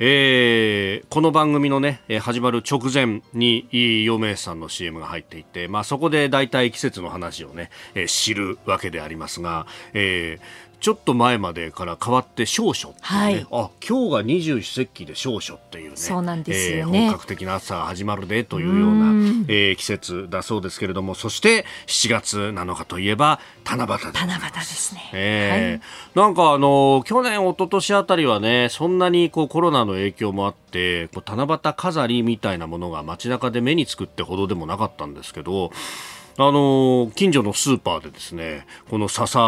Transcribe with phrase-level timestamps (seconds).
[0.00, 3.66] えー、この番組のね、始まる直前に、
[4.04, 15.96] 陽明さんの CM が入っていて、まあそこで大体季節の話をね、えー、知るわけでありますが、えー、ちょっと前までから変わって少暑っていうね、はい、あ今日が二十四節気で少暑っていうね。
[15.96, 19.14] そうなんですよね、えー、本格的な暑さが始まるでというようなう、
[19.48, 21.14] えー、季節だそうですけれども。
[21.14, 35.72] そして7月7日といえば七夕で七夕ですね、えー、はい、なんかあの去年一昨年あたりはねそんなにこうコロナの影響もあってこう七夕飾りみたいなものが街中で目につくってほどでもなかったんですけど
[36.40, 39.38] あの近所のスーパーでですねこの笹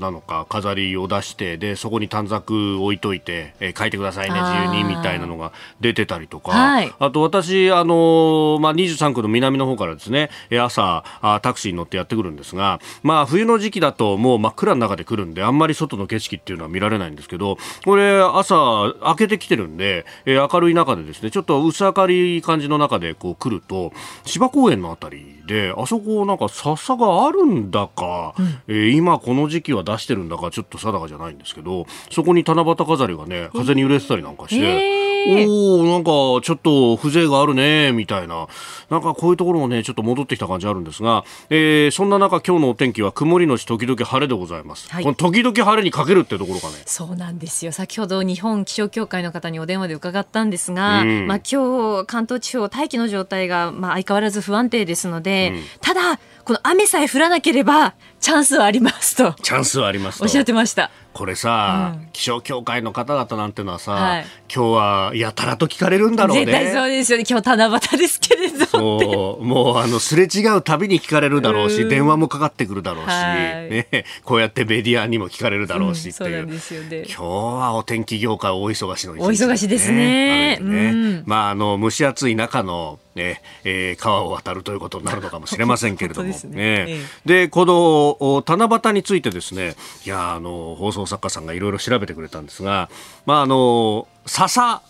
[0.00, 23.92] なのか飾りを出してでそこに短冊置いといて、えー、書いてくださいね自由にみたいなのが出てたりとか、はい、あと私あの、まあ、23区の南の方からですね朝あタクシーに乗ってやってくるんですが、まあ、冬の時期だともう真っ暗の中で来るんであんまり外の景色っていうのは見られないんですけどこれ朝開けてきてるんで、えー、明るい中でですねちょっと薄明るい感じの中でこう来ると
[24.24, 35.09] 芝公園のあたりであそこなんか笹があるんだか、うん、えー、今この時期は出してるんだかちょっと定かじゃないんですけどそこに七夕飾りがね風に揺れてたりなんかして。
[35.28, 36.10] おおなんか
[36.44, 38.48] ちょっと風情があるねみたいな。
[38.90, 46.74] なんかこういうところもねちょっと戻ってきた感じあるんですが、えー、そんな中今日のお天気は曇りのち時々晴れでございます、はい、この時々晴れにかけるってところかね。
[46.86, 47.72] そうなんですよ。
[47.72, 59.32] 先ほど日本気象協会の方にお電話で伺ったんですが、うん、まあ今日関東地方大気の状態がまあ相変わらず不安定ですので、うん、ただこの雨さえ降らなければチャンスはありますと。
[59.42, 60.90] チャンスはありますおっしゃってました。
[61.12, 66.44] これさ、うん、気象協会の方々なんてのはさ、はい、今日はやたらと聞かれるんだろうね。
[66.44, 67.24] 絶対そうですよね。
[67.28, 69.44] 今日七夕ですけれどそう。
[69.44, 73.36] もうあのすれ違うたびに聞かれるだろうし電話もかかってくるだろうし、はい、
[73.70, 80.58] ね、こうやってメディアにも聞かれるだろうしっていう,、うん、うね、今日はお天気業界大忙しの、ね、お忙しですね、ね。
[80.60, 86.86] うん、まああの蒸し暑い中のねえー、川を渡るということになるのかもしれませんけれどもね。
[86.86, 89.74] ね、でこの七夕についてですね。
[90.04, 92.88] いやあの放送作家さんがいろいろ調べてくれたんですが
[93.26, 94.82] まああの笹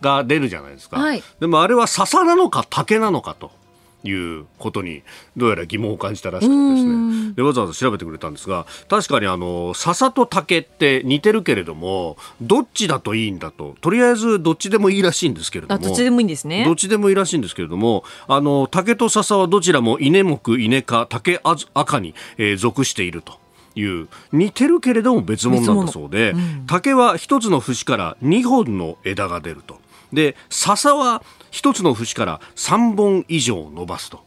[0.00, 3.50] が出るじゃないですか、はい、でもあれは笹なのか竹なのかと。
[4.04, 5.02] いうことに
[5.36, 7.32] どうやら疑問を感じたらしくてですね。
[7.34, 15.80] でわざわざ調べてくれたんですが確かにあの笹と竹って似てるけれどもどっちだといいんだととりあえずどっちでもいいらしいんですけれども。
[15.80, 16.64] どっちでもいいんですね。
[16.64, 23.42] どっちでもいいらしいんですけれどもあの竹と笹はどちらも稲目稲科竹赤に、えー、属していると。
[23.74, 29.80] いう似てるけれども別物なんだそうで、うん、竹は一つの節から2本の枝が出ると
[30.12, 34.24] で笹は一つの節から3本以上伸ばすと。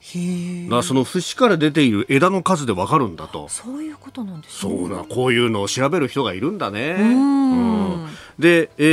[0.69, 3.49] だその節から出ている枝の数でわかるんだと。
[3.49, 6.95] そういうことなんです、ね、そうなこういうのを調べる人がいるんだね。
[6.99, 8.07] うん。
[8.37, 8.83] で、え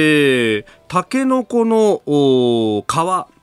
[0.61, 2.09] ー、タケノコの皮、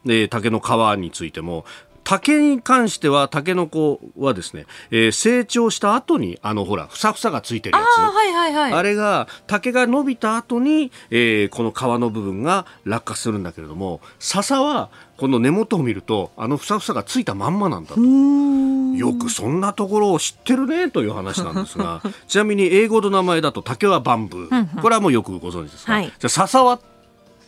[0.05, 1.65] えー、タケの皮についても
[2.09, 7.99] 竹に関してはタケノコはですね、えー、成長した後にあのほらふさふさがついてるやつ。
[7.99, 18.01] あ,、はいはいはい、あれが竹が伸びた後に、えー、この皮の部分が落下するんだけれども笹はこの根元を見るとあのふさふさがついたまんまなんだと。
[18.01, 24.81] よくそんなところを知ってるねという話なんですが ちなみに英語の名前だと竹はバンブー。
[24.81, 26.79] これはもうよくご存知ですか、はい、じゃあ笹は？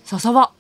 [0.06, 0.52] 笹は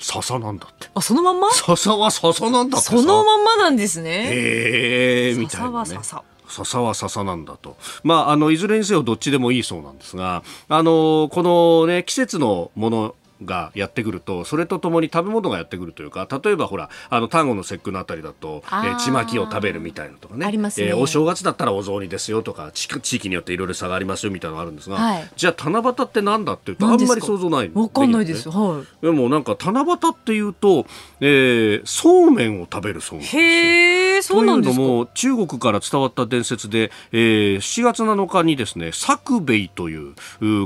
[0.00, 0.88] 笹なんだって。
[0.94, 1.50] あそのまんま？
[1.50, 4.28] 笹は笹なんだってそのまんまなんですね。
[4.32, 6.24] へえみたいな、ね、笹は笹。
[6.50, 13.14] 笹は笹なんだと、まあ、あのいずれにせよどっちでもいいそうなんですがあのこの、ね、季節のもの
[13.44, 20.46] がやってくるとそれとともに食べ物がやってくるというか例えばほらあの端午の節句のあたりだと、えー、ちまきを食べるみたいなとかね。
[20.46, 30.86] ありますね、えー、お正月だったらお雑煮ですよとか地域によっていろいろ差がありますよみたいなのがあるんですが、はい、じゃあ七夕ってなんだっていうとあんまり想像ないわかんないです、ね、はい、でもなんか七夕っていうと、
[31.20, 33.42] えー、そうめんを食べるそうなんですよ。
[33.42, 34.76] へえそうなんですか？
[34.76, 40.14] というのも中国から伝わった伝説で、えー、7月7日にですね作兵衛という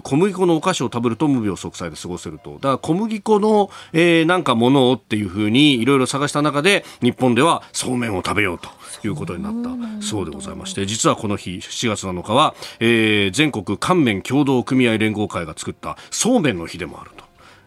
[0.03, 8.69] 小麦粉のお菓子を食べると無病息災で過ごせるとだ小麦粉の、えー、なんかものをっていうふうにいろいろ探した中で日本ではそうめんを食べようと
[9.07, 17.24] いうことになったそうでございまして実はこの日7月7日は、えー、全国乾麺協同組合連合会が作ったそうめんの日でもあると。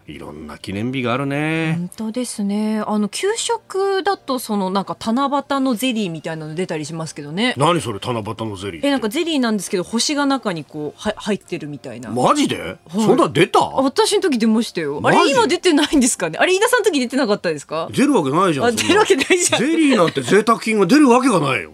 [0.10, 1.76] いろんな記念日があるね。
[1.78, 2.80] 本当ですね。
[2.80, 7.54] あの給食だとそのなんか七夕のゼリーみたいなの出たりしますけどね。
[7.58, 8.88] 何それ七夕のゼリー。
[8.88, 12.10] えなんかゼリーなんですけど星が中にこうは入ってるみたいな。
[12.10, 12.78] マジで？
[12.90, 13.60] そんな出た？
[13.60, 15.02] 私の時出ましたよ。
[15.04, 16.40] あれ今出てないんですかね？
[16.40, 17.90] あれ飯田さんの時出てなかったですか？
[17.92, 18.76] 出るわけないじゃん。
[18.78, 19.60] 出るわけないじゃん。
[19.60, 21.74] ゼリーなんて贅沢品が出るわけがないよ。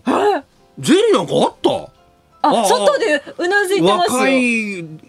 [0.80, 1.93] ゼリーなんかあった？
[2.44, 4.34] あ、外でうなずいてます若い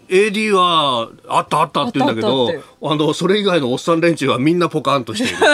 [0.07, 2.49] AD はあったあったって言うんだけど
[2.81, 5.37] あのそれ以外のおっさん連中はみんなポカンとしている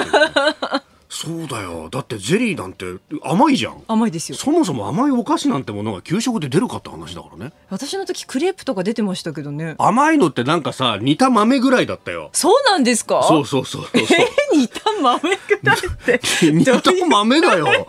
[1.13, 1.89] そうだよ。
[1.89, 2.86] だってゼリーなんて
[3.22, 3.83] 甘いじゃん。
[3.86, 4.38] 甘いですよ。
[4.38, 7.51] そもそも甘いお菓子なんてものが給食で出るかって話だからね。
[7.69, 15.27] 私の時クレープとか出てましたけどね甘いのってなんかさ煮た豆ぐらいだったよそうなんですかそうそうそうそうえー、煮た豆ぐ
[15.63, 16.21] らいって
[16.51, 17.87] 煮た豆だよ。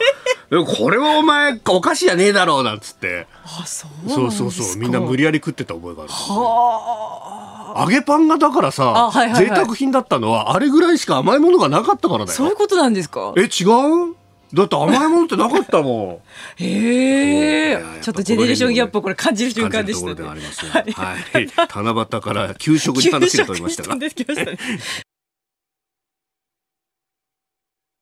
[0.67, 3.27] これはお前お菓子じゃねえだろうなんつって。
[3.45, 4.77] あそうそうそうそう。
[4.77, 7.81] みんな無理やり食ってた覚えがある、はあ。
[7.83, 12.37] 揚げパンがだからさ、はいはいはい、贅沢品だったのはあれぐらいしか甘いものがなかったからだよ。
[12.37, 13.33] そういうことなんですか？
[13.37, 13.65] え違
[14.11, 14.15] う？
[14.53, 16.21] だって甘いものってなかったも
[16.59, 16.61] ん。
[16.63, 17.85] へえ。
[18.03, 20.15] ちょっとジェネレーションギャップをこれ感じる瞬間でしたね。
[20.15, 21.49] ねはい。
[21.75, 23.47] 七夕から給食に話が。
[23.47, 23.97] 飛びましたが。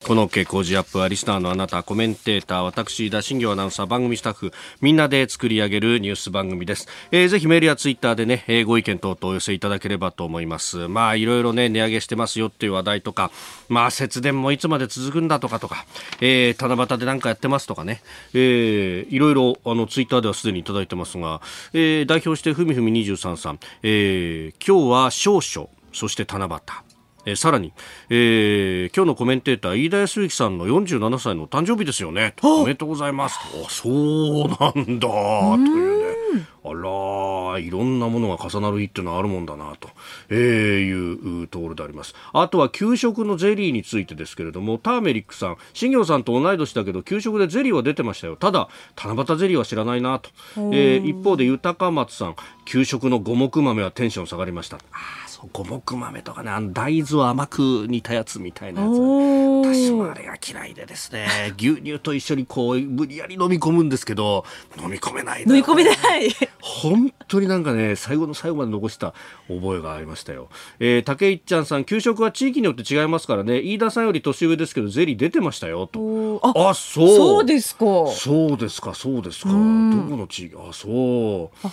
[0.07, 4.51] この傾向時アップはリスナーのあなた、コメンテーター、私、田新行アナウンサー、番組スタッフ、
[4.81, 6.89] みんなで作り上げるニュース番組です。
[7.13, 10.89] えー、ぜひメールやツイッターでね、えー、ご意見等々お寄せいただければと思います。
[10.89, 13.31] まあ、いろいろね、値上げしてますよっていう話題とか、
[13.69, 15.85] まあ、節電もいつまで続くんだとかとか、
[16.23, 18.01] えー、七夕で何かやってますとかね、
[18.33, 21.43] えー、いろいろ、あの、ツイッターではすでにいただいてますが、
[21.75, 26.90] えー、代表してふみふみ23さん、えー、今日は少々、そして七夕。
[27.27, 27.73] えー、さらに、
[28.09, 32.35] えー、今日のコメンテーター飯田康之さんの47歳の誕生日ですよね。
[32.43, 33.39] おめでとうございます。
[33.65, 35.09] あそうなんだ。
[35.09, 36.20] というね
[36.65, 39.89] あらいろんなものが重なる日っていうのはあるもんだなと、
[40.29, 42.15] えー、いうところであります。
[42.33, 48.37] あとは給食のゼリーについてですけれどもターメリックさん新業さんと同い年だけど給食でゼリーは出てましたよ。
[48.37, 50.31] ただ七夕ゼリーは知らないなと、
[50.73, 54.77] えー、一方で豊松さん給食の五目豆はテンション下がりました。
[54.93, 55.21] あ
[55.53, 58.91] 五目豆とかねあの大豆を甘く煮たやつみたいなやつ。
[58.91, 64.45] 私もあれが嫌いでですね牛乳と一緒にこう無理やり飲み込むんですけど
[64.83, 66.20] 飲み込めない飲み込めない
[66.61, 69.15] 本当になんかね最後の最後まで残した
[69.49, 73.61] 覚えがありましたよ、えー、竹井ちゃんさん給食は地域によって違いますからね。
[73.61, 76.41] 飯田さんより年上ですけどゼリー出てましたよと。
[76.43, 77.09] あそう。
[77.09, 77.85] そうですか。
[78.09, 79.49] そうですかそうですか。
[79.49, 80.57] どこの地域？
[80.57, 81.69] あそう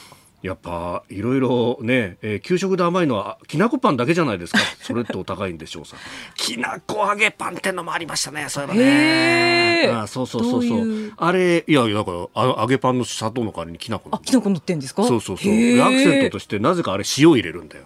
[0.47, 4.59] やっぱいろいろね、えー、給食で甘いのはきなこパンだけじゃないですか。
[4.81, 5.97] それってお高いんでしょうさ。
[6.35, 9.87] きなこ揚げパンってのもありましたねそういえばね。
[10.03, 11.13] あそうそうそうそう。
[11.17, 15.03] あれいやだからあ揚げパンの砂糖の代わりにきなこあきなこ乗ってんですか？
[15.03, 15.51] そうそうそう。
[15.81, 17.83] アクセントとしてなぜかあれ塩入れるんだよ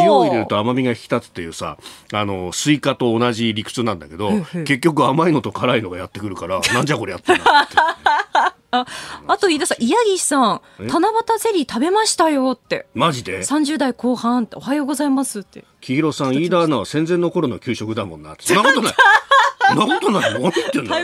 [0.00, 1.78] 塩を入れると甘みが引き立つっていうさ
[2.12, 4.30] あのスイカと同じ理屈なんだけど
[4.64, 7.76] 結局甘いのと辛いのがやってくるから なんじゃこれやってんだって。
[8.70, 8.86] あ
[9.28, 12.86] あと飯田さん宮城さん七夕ゼリー食べましたよって。
[12.92, 15.64] マジで？30代後半おはようございますって。
[15.80, 18.34] 黄色さん飯田アナは戦前の頃の給食だもんな。
[18.40, 18.94] そんなことない
[19.74, 20.94] なことない何言ってんの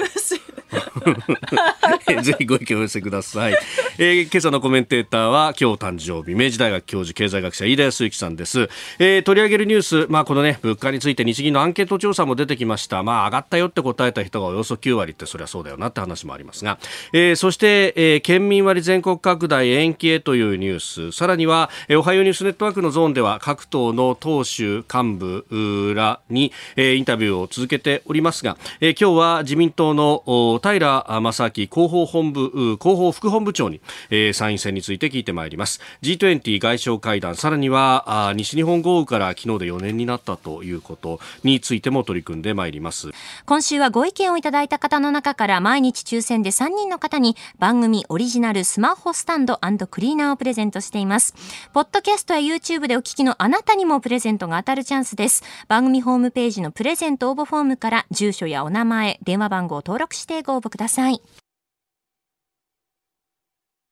[2.22, 3.54] ぜひご意見お寄せください、
[3.98, 8.68] えー、今朝のコメンテーターは今日誕生日明治大学教授経済学者飯田康之さんです、
[8.98, 13.02] えー、取り上げるニュースまあこのね物価について日銀のアンケート調査も出てきました。
[13.02, 16.78] まあ上がったよって答えた人がおよそ9割ってそりゃそうだよなって話もありますが、
[17.12, 21.12] えー、そして、えー、県民割全国拡大延期へというニュース。
[21.12, 28.49] さらには、えー、おはようニュースネットワークのゾーンでは各党の党首幹部らに、えー、インタビューを続けておりますが、
[28.80, 33.80] えー、今日は自民党の平正明広報本部広報副本部長に、
[34.10, 35.80] えー、参院選について聞いてまいります。
[36.02, 43.10] G20 外相会談さらにはあ西日本豪雨から昨日で4年になったということについても取り組んでまいります。
[43.46, 49.58] 今週はご意見をいただいた方の中から毎日抽選で3人の方に番組オリジナルスマホスタンド
[49.90, 51.34] クリーナーをプレゼントしています。
[51.72, 55.42] ポッドキャストや YouTube でお聞きのあなたにもプレゼントが当たるチャンスです。
[55.68, 61.20] 番組ホームページのプレゼント応募フォームから住所やお名前電話番号を登録してご応募ください。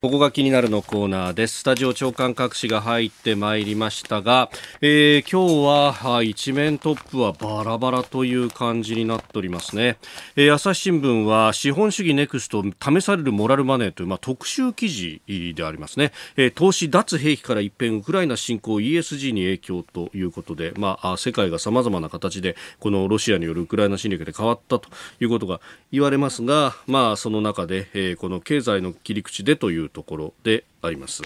[0.01, 1.59] ここが気になるのコーナーです。
[1.59, 4.49] スタジオ長官各紙が入ってまいりましたが、
[4.81, 9.99] えー、今日は一面トップはバラバラという感じになっておりますね。
[10.37, 16.13] えー、朝日新聞は資本主義ネクスト試されるモラルマネーという、まあ、特集記事でありますね。
[16.37, 31.23] えー、投資脱兵器から一変ウクライナ侵攻 ESG に影響ということで、まあ、世界が様々な形でこのロシアによるウクライナ侵略で変わったということが言われますが、まあ、その中で、えー、この経済の切り口でというところであります。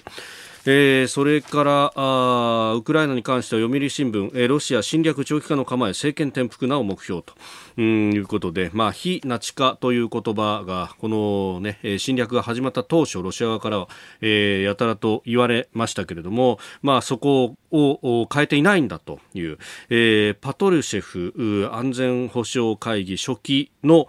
[0.64, 7.34] えー、それからあウクライナに関しては読売新聞、えー、ロシア侵略長期化の構え政権転覆なお目標と
[7.78, 13.88] うんいうことで、まあ、非ナチ化という言葉がこの、ね、侵略が始まった当初ロシア側からは、
[14.20, 19.58] えー、やたらと言われましたけれども、まあ、そこを変えていないんだという、
[19.90, 24.06] えー、パトルシェフ安全保障会議書記の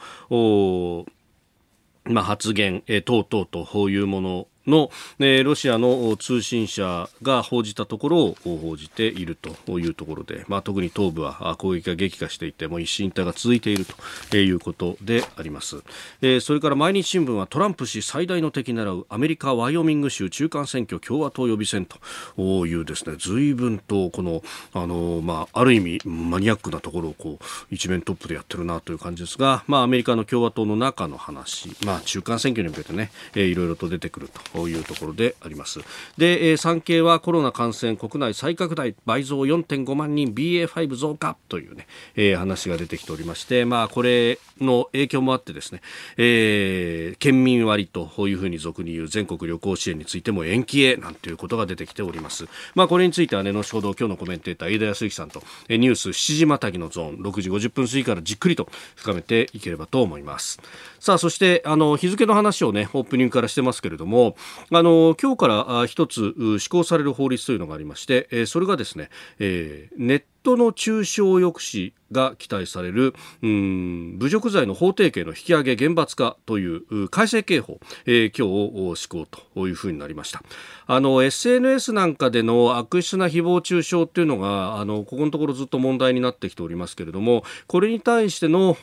[2.05, 4.89] まあ、発言、えー、等々とこういうものの、
[5.19, 13.85] えー、ロシアの通信社が報じたところを報じているというところで、まあ、特に東部は攻撃が激化していてもう一進一退が続いている
[14.29, 15.83] ということであります、
[16.21, 24.43] えー、それから毎日新聞はトランプ氏最大の敵狙うアメリカ・ワイオミング州中間選挙共和党予備選というですね随分とこの
[24.73, 34.52] あの、まあ、ある意味マニアックなところをこう一面トップでやってるなという感じですが、まあ、アメリカの共和党の中の話、まあ、中間選挙に向けてね、えー、いろいろと出てくると。
[34.53, 35.79] というところであります。
[36.17, 45.81] で、えー、産経はコロナ感染国内再拡大倍増4.5万人 BA.5 増加というね、えー、話が出てきておりましてまあこれの影響もあってですね、
[46.17, 52.45] えー、県民割というふうに俗に言う全国旅行支援についても延期へなんていうことが出てきております。
[52.75, 60.59] まあこれについてはね後ほど今日のコメンテーター飯田康之さんとニュース7時またぎのゾーン6時50分過ぎからじっくりと深めていければと思います。
[60.99, 64.35] さあそしてあの日付の話をねオープニングからしてますけれども
[64.71, 69.09] あの今日から一つ施行される法律というのがありまして、えそれがですね、
[69.39, 80.43] え、ネットの中傷抑止が期待されるうん侮辱罪の法定刑の引き上げ厳罰化という改正刑法、えー、今日施行というふうになりました。
[80.85, 88.75] あの SNS なんかでの悪質な誹謗中傷っていうのがあのここのところずっと問題になってきておりますけれどもこれに対しての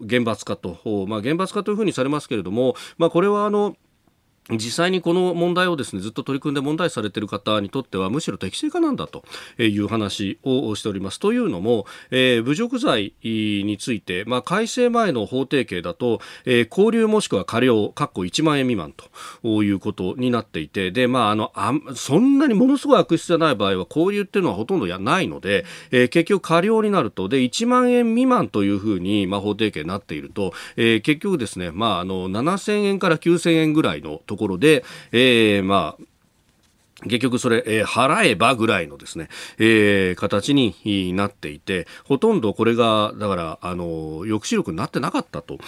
[0.00, 3.76] 厳罰化と、まあ、厳罰化というふうにされますけれども、まあ、これはあの
[4.50, 9.24] 実際にこの問題をですねずっと取り組んで問題されている方にとってはむしろ適正化なんだと
[9.58, 11.20] いう話をしております。
[11.20, 18.94] というのも、えー、侮辱罪について、まあ、改正前の法定刑だと、えー、拘留もしくは過料、かっこ1万円未満
[19.42, 36.02] ということになっていて、で、まあ、あの、あそんなにものすごい悪質じゃない場合は拘留っていうのはほとんどやないので、えー、結局過料になると、で、1万円未満というふうに、まあ、法定刑になっていると、えー、結局ですね、まあ、あの、7000円から9000円ぐらいのところで、えー、まあ、
[37.04, 39.28] 結局それ、えー、払えばぐらいのですね、
[39.58, 45.58] えー、形になっていて、ほとんどこれが、だから、あの、抑止力になってなかったと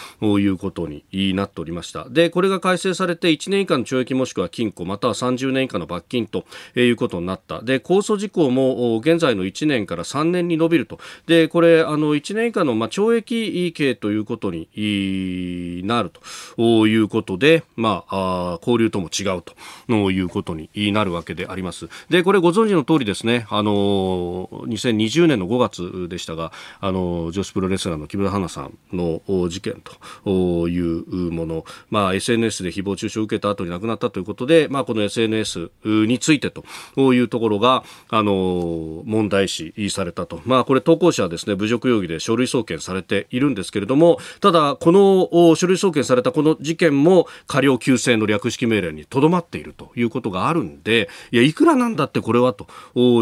[0.41, 2.09] いうことになっておりました。
[2.09, 6.45] で、これが改正されて1年以下の懲役もしくは禁錮、または30年以下の罰金と
[6.75, 7.63] いうことになった。
[7.63, 10.99] で、控訴事項も現在の1年から3年に伸びると。
[11.29, 16.11] で、これ、あの、1年以下の、まあ、懲役刑ということになる
[16.57, 21.89] ということで、まあ、あ交留とも違うということになるわけわけであります。
[22.09, 29.83] で、これご存知の通りですね、あの、2020年の5月でしたが、あの、女子プロレスラーの木村花さんの事件
[30.25, 36.65] というもの、まあ、SNS で誹謗中傷を受けた後に亡くなったということで、まあ、この SNS についてと
[37.13, 40.41] いうところが、あの、問題視されたと。
[40.45, 52.67] まあ、これ投稿者はですね、侮辱容疑で書類送検されているんですけれども、ただ、この書類送検されたこの事件も、過料救済の略式命令にとどまっているということがあるんで、いや、いくらなんだってこれはと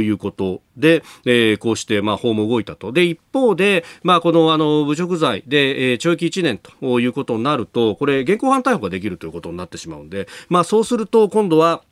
[0.02, 2.92] いうことで、えー、こうしてまあ法も動いたと。
[2.92, 11.82] で、一方で、まあこのあの侮辱罪で、えー、懲役1年ということになると、これ現行犯逮捕ができるということになってしまうんで、まあそうすると今度は、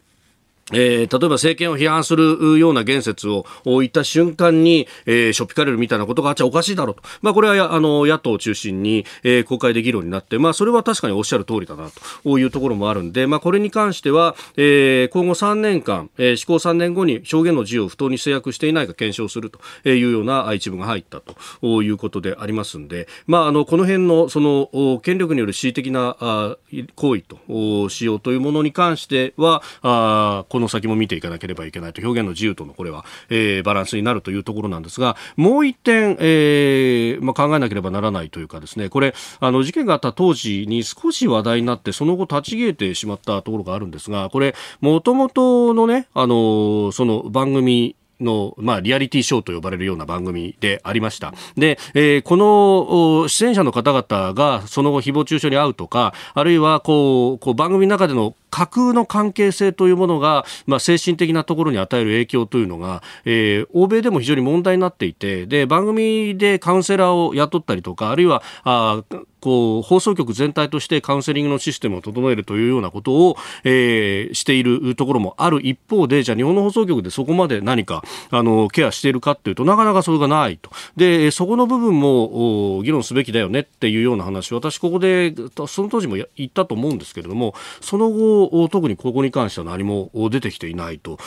[0.73, 7.03] えー、例えば政権を批判するような言説を言った瞬間に、えー、しょっぴかれるみたいなことがあっちゃおかしいだろうと。
[7.23, 11.89] まあ、これはあの野党を中心に、えー、国会で議論になって、まあ、それは確かにおっしゃる通りだな
[12.25, 26.57] というところもあるんで、まあ、これに関しては、えー、今後3年間、えー、施行3年後に表現の自由を不当に制約していないか検証するというような一部が入ったということでありますんで、まあ、あのこの辺のその権力による恣意的なあ
[26.97, 51.35] 行為としようというものに関しては、あこの先も見ていかなければいけないと表現の自由とのこれは、えー、バランスになるというところなんですがもう一点、えーまあ、考えなければならないというかですねこれあの事件があった当時に少し話題になってその後立ち消えてしまったところがあるんですがこれもともとのねあのその番組の、まあ、リアリティショーと呼ばれるような番組でありました。
[51.57, 69.03] で、えー、この出演者の方々がその後誹謗中傷に遭うとか、あるいはこう、こう番組の中での架空の関係性というものが、まあ、精神的なところに与える影響というのが、えー、欧米でも非常に問題になっていてで番組でカウンセラーを雇ったりとかあるいはあ
[69.47, 80.71] こう放送局全体としてカウンセリングのシステムを整えるというようなことを、えー、しているところもある一方でじゃあ日本の放送局でそこまで何かあのケアしているかっていうとなかなかそれがないと。
[80.97, 85.33] でそこの部分も議論すべきだよねっていうような話私ここで
[85.69, 91.19] その当時も言ったと思うんですけれどもその後特にここに関しては何も出てきていないと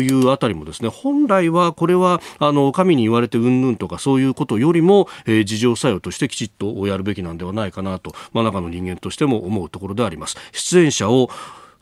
[0.00, 10.36] いうあたりもですね本来はこれはあの神に言われてうんぬんとかそういうことよりも、えー、事情作用としてきちっとやるべきなんではないかなと、まあ、中の人間としても思うところであります。
[10.52, 11.30] 出演者を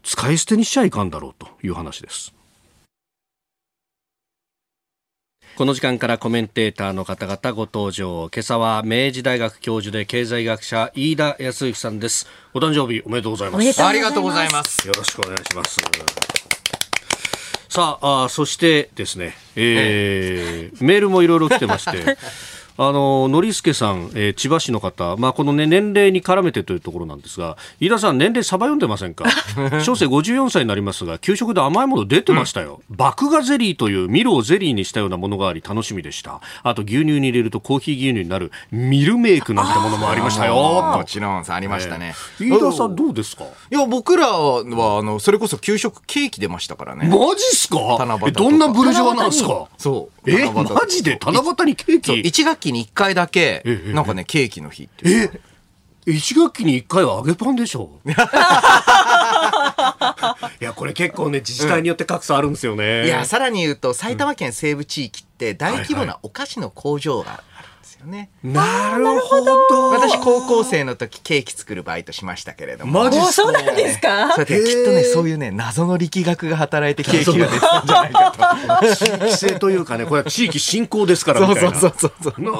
[0.03, 2.34] 使い捨てにしちゃいかんだろうという話です。
[5.57, 8.29] この時間からコメンテーターの方々ご登場。
[8.35, 12.27] 今朝は明治大学教授で経済学者飯田康之さんです。
[12.55, 13.85] お誕生日おめでとうございます。
[13.85, 14.89] ありがとうございます。
[14.89, 15.79] よろしくお願いします。
[17.69, 22.19] さあ、あそしてですね、えー、 メールもいろいろ来てまして、
[22.77, 29.25] あの、のりすけさん、えー、千葉市の方、まあ、このね、年齢に絡めてというところなんですが、飯田さん、年齢サバ読んでませんか？
[29.85, 32.81] 小生54歳になりますが、給食で甘いもの出てましたよ。
[32.91, 36.41] うん、麦芽ゼリーというミルをゼリーにしたようなものがあり、楽しみでした。
[36.65, 40.55] あと、牛乳に入れるとコーヒー牛乳になるミルメイクなんてものもありましたよ。
[40.55, 42.15] もちろん、ありましたね。
[42.41, 43.45] えー、飯田さん、どうですか？
[43.45, 47.07] いや、僕らは、あの、それこそ給食ケーキ出ましたからね。
[47.07, 47.79] マジっすか？
[48.27, 49.69] え、どんなブルジョワなんですか？
[49.79, 50.31] そう。
[50.31, 55.31] え、マジで七夕にケーキ ?1 学期に1回だけなんかね、ケーキの日って
[56.07, 57.99] え一学期に一回は揚げパンでしょ？
[60.61, 67.43] いやこれ結構ね自治体によって格差あるんですよね、うん、いやさらに言うと埼玉県西部地域って大規模なお菓子の工場が
[68.05, 68.31] よね。
[68.43, 69.91] なるほど。
[69.91, 73.05] 私高校生の時ケーキ作るバイトしましたけれども。
[73.05, 74.33] マジそうなんですか？
[74.33, 78.95] それできっとねそういうね謎の力学が働いてケーキが出たんじゃないかと。
[78.97, 81.75] 地域性というかねこれは地域振興ですからみたいな。
[81.79, 82.55] そうそうそうなる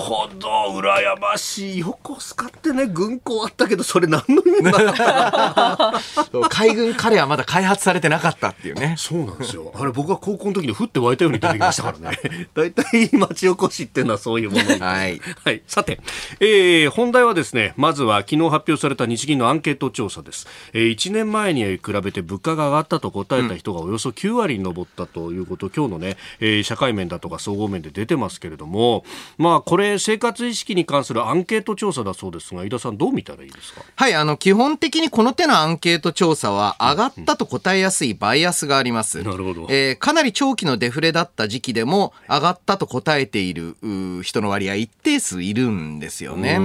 [0.00, 1.78] ほど羨ましい。
[1.80, 6.00] 横須賀ってね軍港あったけどそれ何の意味なかった
[6.50, 8.94] 海軍カレーはまだ開発されてなかったっていうね。
[8.98, 9.72] そうなんですよ。
[9.78, 12.18] あれ僕は高校の時に降って湧いたように出てきましたからね。
[12.54, 14.62] 大体町おこしっていうのはそういうもの。
[14.90, 15.20] はい。
[15.44, 15.62] はい。
[15.66, 16.00] さて、
[16.40, 20.46] えー、本題はですね、まずは昨日発表された日銀のアンケート調査です。
[20.72, 29.04] えー、1年前に比べて物価が上がったと答えた人がおよそ9割に上ったということ、うん、今日のね、えー、社会面だとか総合面で出てますけれども、
[29.38, 33.82] まあ、これ、生活意識に関するアンケート調査だそうですが、井田さん、どう見たらいいですか？
[33.96, 39.22] はい、あの、基本的にこの手のアンケート調査は、上がったと答えやすいバイアスがあります。
[39.22, 39.66] なるほど。
[39.70, 43.76] えー、かなり長期のデフレだった時期でも、上がったと答えている
[44.22, 46.60] 人の割合一定数いるんですよね。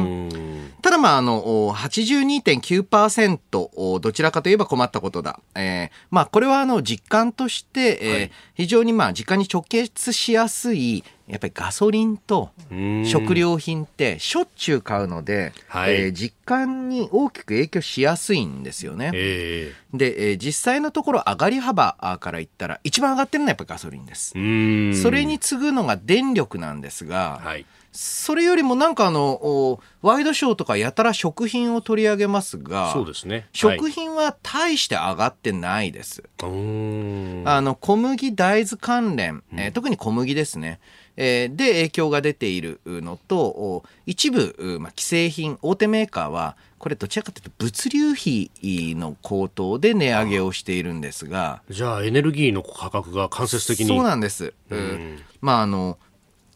[0.82, 5.40] ただまああの82.9%どちらかといえば困ったことだ。
[5.56, 12.52] えー、まあこれはあの実感として、えー、はい、非常にまあ実感に直結しやすいやっぱりガソリンと
[13.04, 19.10] 食料品ってしょっちゅう買うので、はい、えー、実感に大きく影響しやすいんですよね。
[19.16, 24.34] えー、で、えー、実際のところ上がり幅から言ったら一番上がってるのはやっぱりガソリンです。
[25.02, 36.24] それに次ぐのが電力なんですが、はいそれよりもなんかあのワイドショーとかやたら食品を取り上げますがそうですね、食品は大して上がってないです。
[36.42, 40.80] あの小麦大豆関連、えー、特に小麦ですね。
[41.18, 48.52] えー、で影響が出ているのと一部、まあ、既製品大手メーカーはこれどちらかというと物流費
[48.96, 53.88] の高騰で値上げをしているんですがじゃあエネルギーの価格が間接的に。
[53.88, 55.98] そうなんです、うん、まああの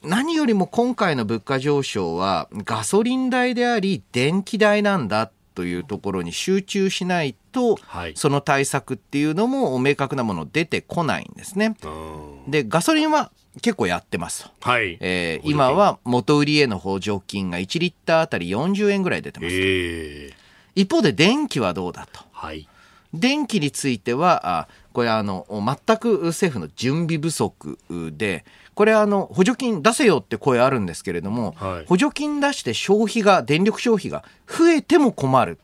[0.04, 11.76] 何よりも今回の物価上昇はガソリン代であり電気代なんだというところに集中しないと、はい、その対策っていうのも明確なもの出てこないんですね。
[12.48, 13.32] でガソリンは
[13.62, 14.98] 結構やってますと、はい。
[15.02, 20.34] えー、今は元売りへの補助金が1リッターあたり40円ぐらい出てます、えー、
[20.76, 22.70] 一方で電気はどうだと、はい、
[23.14, 27.78] 電気についてはあこれあの全く政府の準備不足
[28.16, 28.46] で
[28.80, 35.60] これあの補助金出せよって声あるんですけれども、はい、補助金出して消費が電力消費が増えても困る。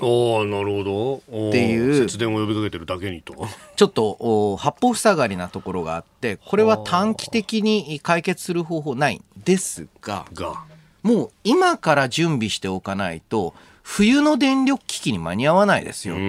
[0.00, 1.48] ああなるほど。
[1.50, 1.94] っていう。
[1.94, 3.46] 節電を呼びかけてるだけにと。
[3.76, 10.26] ちょっと八方塞がりなところがあってこれは短期的に解決する方法ないんですが
[11.04, 16.20] もう今から準備しておかないと冬の電力危機に間に合わないですよと。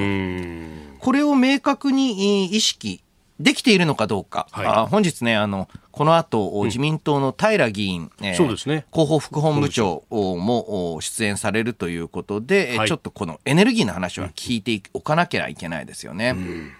[1.03, 3.01] これを明確に意識
[3.39, 16.29] できているのかどうか、はい、あ本日ねあのこの後、自民党の平議員、えー、そうですね、広報副本部長も出演されるということで、はい、ちょっとこのエネルギーの話は聞いておかなきゃいけないですよね。
[16.29, 16.71] うん。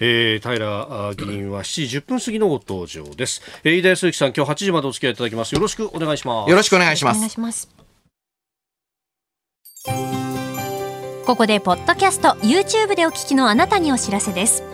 [0.00, 5.54] えー、平議員は7時10分過ぎのご登場です、えー、飯田康之さん今日8時までお付き合いいただきます。
[5.54, 6.50] よろしくお願いします。
[6.50, 7.14] よろしくお願いしま
[7.52, 7.68] す。
[11.26, 14.73] ここでポッドキャスト YouTube でお聞きのあなたにお知らせです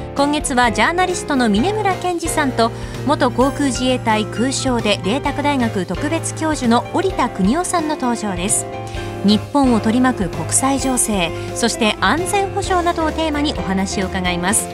[0.15, 2.69] 今月はジャーナリストの峯村健司さんと
[3.07, 8.65] 元航空自衛隊空将で麗澤大学特別教授の織田邦男さんの登場です。
[9.25, 14.67] 日本を取り巻く国際情勢そして安全保障などをテーマにお話を伺います。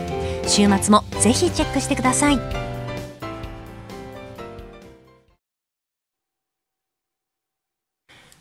[0.48, 2.67] 週末もぜひチェックしてください。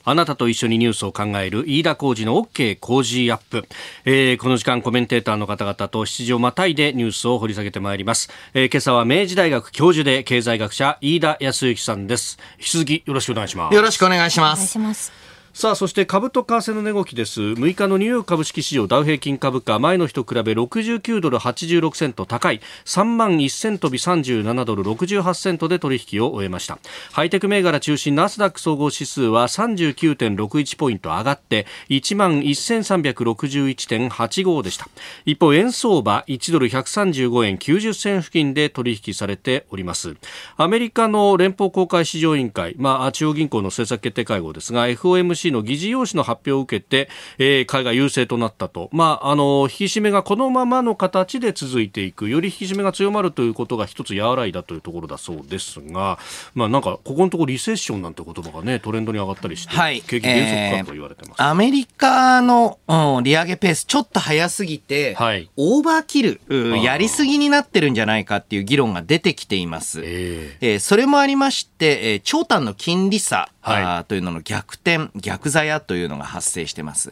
[0.09, 3.67] あなたと一緒にニュースを考える飯田浩二の OK 工事アップ、
[4.05, 12.39] えー、この時間コメンテーターの方々と7時をまたいでニュースを掘り下げてまいります、えー、今朝は明治大学教授で経済学者飯田康之さんです。
[12.59, 13.75] 引き続きよろしくお願いします。
[13.75, 15.26] よろしくお願いします
[15.57, 17.41] さあそして株と為替の値動きです。
[17.41, 22.61] 6日のニューヨーク株式市場ダウ平均株価前の日と比べ69ドル86セント高い。
[22.85, 26.79] 3万1000飛び37ドル68セントで取引を終えました。
[27.11, 34.87] ハイテク銘柄中心ナスダック総合指数は39.61ポイント上がって1万1361.85でした。
[35.25, 40.17] 一方円相場1ドル135円90銭付近で取引されております。
[40.59, 52.29] アメリカの連邦公開市場委員会、まあ、中央銀行の政策決定会合ですが FOMC の議事要旨の発表を受けて、えー、海外優勢となったと、まあ、あの引き締めがこのままの形で続いていく。
[52.29, 56.19] より引き締めが強まるということが一つ和らいだというところだそうですが、
[56.55, 66.41] まあ、なんかここのところリセッションなんて言葉がねトレンドに上がったりして、はい、景気減速かと言われてます、えー、アメリカの、うん、利上げペースちょっと早すぎて、はい、オーバーキル
[66.83, 77.11] やりすぎになってるんじゃないかっていう議論が出てきています、えー、えー、それもありまして、えー、長短の金利差、はい、というのの逆転逆座やというのが発生してます。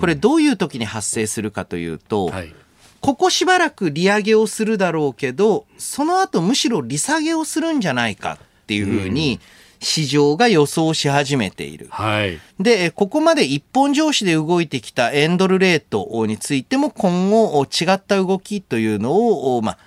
[0.00, 2.54] これどういう時に発生するかというと、はい、
[3.00, 9.40] ここしばらく利上げをするだろうけど、その後むしろ利下げをするんじゃないかっていうふうに、
[9.80, 11.88] 市場が予想し始めている。
[11.90, 19.78] はい、で、ここまで一本上司で動いてきたエンドルレートについても今後違った動きというのを、まあ、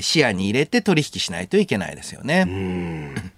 [0.00, 3.31] 視野に入れて取引しないといけないですよね。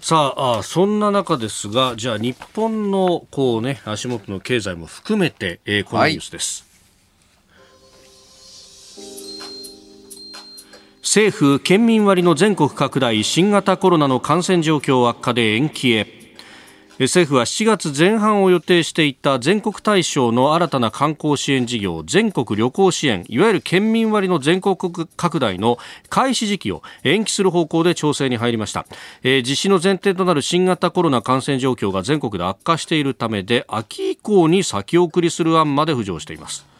[0.00, 6.62] さああそんな中ですがじゃあ日本のこう、ね、足元の経済も含めて、えー、このニュースです。
[6.62, 6.68] はい
[11.08, 16.17] 政府県民割の全国拡大新型コロナの感染状況悪化で延期へ
[17.04, 24.76] 政府は7月前半を予定していた全国対象の新たな観光支援事業全国旅行支援いわゆる県民割の全国
[25.16, 28.84] 拡大の開始時期を延期する方向で調整に入りました、
[29.22, 36.77] えー、実施の前提となる新型コロナ感染状況が全国で悪化しているためで秋以降に先送りする案まで浮上しています。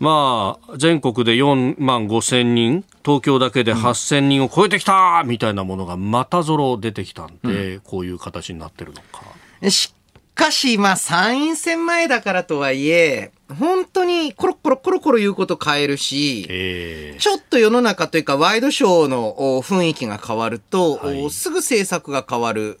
[0.00, 9.70] まあ、全国で4万5千人、東京だけで8千人を超えてきたみたいなものがまたぞろ出てきたんで、うん、こういう形になってるのか。
[9.70, 9.92] し
[10.34, 22.78] かし、まあ、参院選前だからとはいえ、本当にコロコロコロコロ言うこと変えるし、えー、ちょっと世の中というかワイドショーの雰囲気が変わると、はい、すぐ政策が変わる。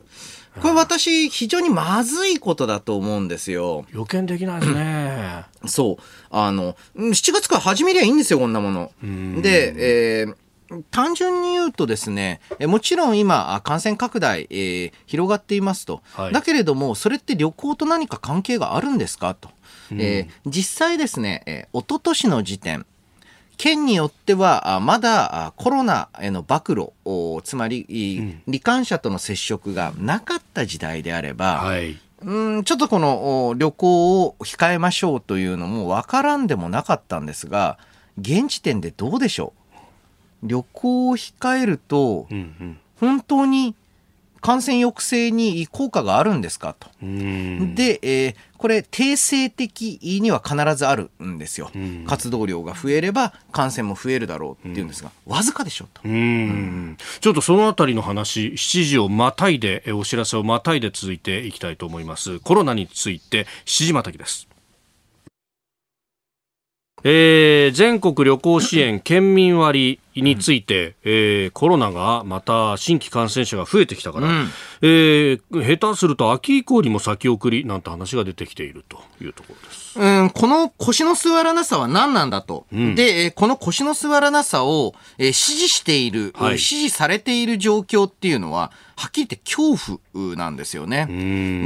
[0.60, 3.84] これ私、非常にまずいことだと思うんですよ。
[3.92, 5.44] 予見できないですね。
[5.66, 6.02] そう。
[6.30, 8.92] あの、7月から始めりゃいいんですよ、こんなもの。
[9.42, 10.34] で、えー
[10.90, 19.48] 単純に言うとですね、もちろん今、感染拡大、えー、広がっていますと、はい、だけれども、それって旅行と何か関係があるんですかと、
[19.92, 22.84] えー、実際ですね、えー、一昨年の時点、
[23.58, 27.84] 県によっては、まだコロナへの暴露、つまり、
[28.48, 37.78] 罹患者との接触がなかった時代であれば、はい、うんちょっとこの旅行を控えましょうというのも分からんでもなかったんですが、
[38.18, 39.52] 現時点でどうでしょ
[40.42, 40.48] う？
[40.48, 42.28] 旅行を控えると、
[43.00, 43.74] 本当に
[44.40, 46.88] 感染抑制に効果があるんですかと。
[47.00, 51.70] で、えー、これ定性的には必ずあるんですよ。
[52.06, 56.00] 活動量が増えれば感染も増えるだろうっていうんですが、わずかでしょと。
[56.04, 62.40] うんちょっとそのあたりの話、7時をまたいで、お知らせをまたいで続いていきたいと思います。
[62.40, 64.48] コロナについて7時またぎです。
[67.04, 74.48] えー、全国旅行支援県民割について、うん、えー、コロナがまた新規感染者が増えてきたから、うん、
[74.82, 79.98] えー、下手すると秋以降にも先送りなんて話が出てきているというところです。
[79.98, 82.66] うん、この腰の座らなさは何なんだと。
[82.72, 91.06] うん、で、この腰の座らなさを、えー、支持している、はい、支持されている状況っていうのは、はっきり言って恐怖なんですよね。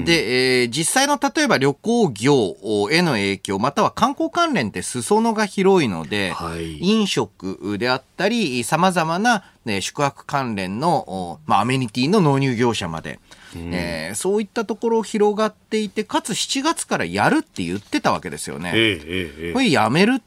[0.04, 2.56] で、えー、実際の例えば旅行業
[2.90, 13.18] への影響、または観光関連って裾野が広いので、はい、飲食であったり、様々な、ね、宿泊関連の、まあ、アメニティの納入業者まで、
[13.56, 18.72] えー、そういったところ広がっていて、かつ7月からやるって言ってたわけですよね。
[18.74, 20.20] えええ、これやめる、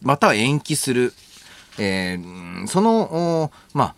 [0.00, 1.12] または延期する。
[1.78, 3.94] えー、その、まあ、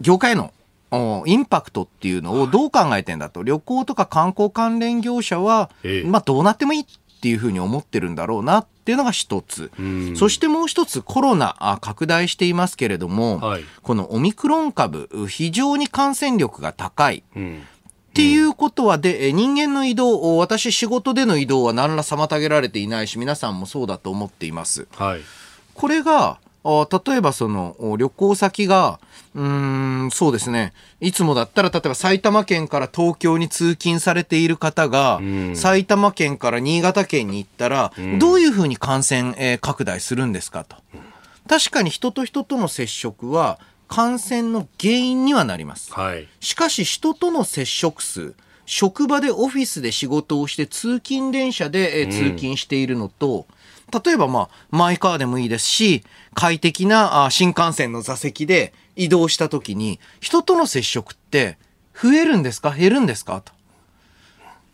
[0.00, 0.52] 業界の
[0.92, 5.70] インパクトっていうのをどう考えてんだと、旅行とか観光関連業者は、
[6.04, 6.86] まあどうなってもいいっ
[7.20, 9.70] ていうふうに思ってるんだろうなっていうのが一つ。
[10.14, 17.24] そしてもう一つコロナ拡大していますけれども、はい、このオミクロン株、非常に感染力が高い。
[17.34, 17.62] うん。
[18.10, 24.86] っていうことはで、人間の移動、私仕事での移動は何ら妨げられていないし、皆さんもそうだと思っています。
[24.96, 25.20] はい、
[25.74, 26.38] これが、
[26.90, 28.98] 例えばその旅行先が、
[29.34, 30.72] うん、そうですね。
[31.00, 35.20] いつもだったら、例えば埼玉県から東京に通勤されている方が、
[35.54, 40.76] 埼玉県から新潟県に行ったら、どういうふうに感染、えー、拡大するんですかと。
[41.48, 45.92] 確かに人と人との接触は、感染の原因にはなります。
[45.92, 53.46] はい、しかし、人との接触数、職場でオフィスで仕事をして通勤電車で、えー、通勤しているのと、
[53.92, 56.02] 例えばまあ、マイカーでもいいですし、
[56.34, 61.56] 快適な新幹線の座席で移動した時に、人との接触って
[61.94, 62.72] 増えるんですか？
[62.72, 63.40] 減るんですか？
[63.44, 63.52] と。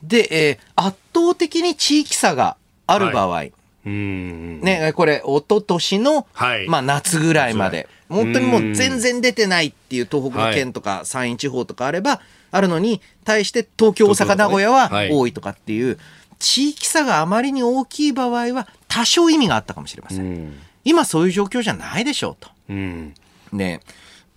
[0.03, 3.53] で、えー、圧倒的に地域差がある場合、はい、
[3.85, 12.21] ね、これ、一昨年の、はい、まあ、夏ぐらいまで、本当にもう全然出てないっていう東北の県とか山陰地方とかあれば、
[12.51, 15.99] あるのに、対して東京、大阪、名古屋は多いとかっていう、
[16.39, 20.53] 地域差があまりに大きい場合は、多少意味があったかもしれません。
[20.85, 22.51] 今そういう状況じゃないでしょうと。
[22.69, 23.15] うん、
[23.51, 23.81] で、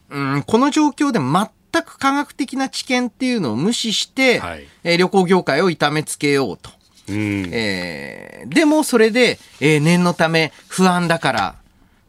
[0.09, 6.69] うん、この状況で全く科学的な知見っていうのを無視して、はい、えー、旅行業界を痛めつけようと。
[7.09, 11.55] うん、えー、でもそれで、えー、念のため不安だから、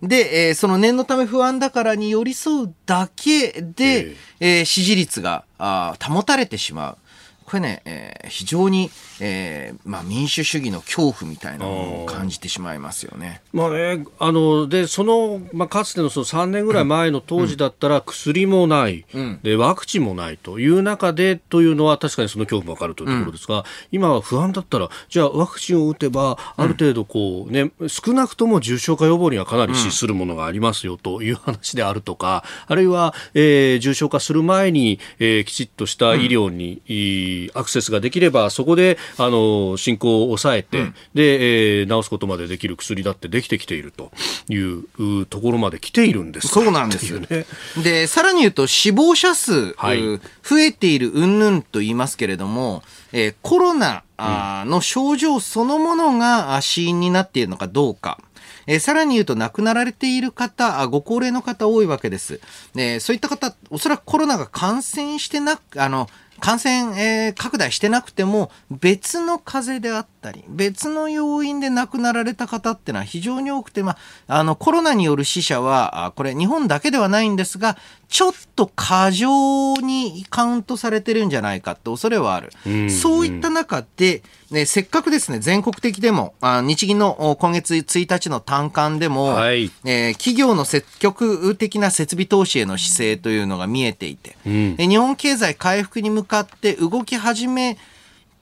[0.01, 6.99] で、えー、その念のため不安だからに寄り添うだけで、えー、支持率があ保たれてしまう。
[7.47, 13.41] これね、えー、非常に、えーまあ、民主主義の恐怖みたいなものを感じてしまいますよね。
[13.53, 44.11] まあね、あのでその、まあ、かつてのその3年ぐらい前の当時だったら薬もない、うん、でワクチンもないという中でというのは確かにその恐怖も分かるというところですが、うん、今は不安だったらじゃあワクチンを打てばある程度こう、ね、少なくとも重症化予防にはかなり資するものがありますよという話であるとか、あるいは、えー、重症化する前に、えー、きちっとした医療に、うんアクセスができればそこであの進行を抑えて、うん、で、えー、治すことまでできる薬だってできてきていると
[44.49, 47.47] いうところまで来ているんですそうなんですよね。
[47.83, 50.01] でさらに言うと死亡者数、はい、
[50.43, 58.19] 増えている云々と言いますけれども、えー、コロナの症状そのものが死因になっているのかどうか。
[58.67, 62.41] えー、さらに言うと亡くなられている方、ご高齢の方多いわけです。
[62.75, 66.09] えー、そういった方、おそらくコロナが感染してなく、あの、
[66.41, 73.97] 感染、えー、拡大してなくても別の風邪であったり別の要因で亡くなられた方ってのは非常に多くて、ま
[74.27, 77.77] あ、あのコロナによる死者はこれ日本だけではないんですが
[78.09, 82.51] ちょっと過剰にカウントされてるんじゃないかって恐れはある。
[82.65, 82.73] うん。
[82.83, 97.79] うん、そういった中で、ね、せっかくですね、全国的でも、あ日銀の今月1日の単管でも、はい、えー、企業の積極的な設備投資への姿勢というのが見えていて、うん、日本経済回復に向かって動き始め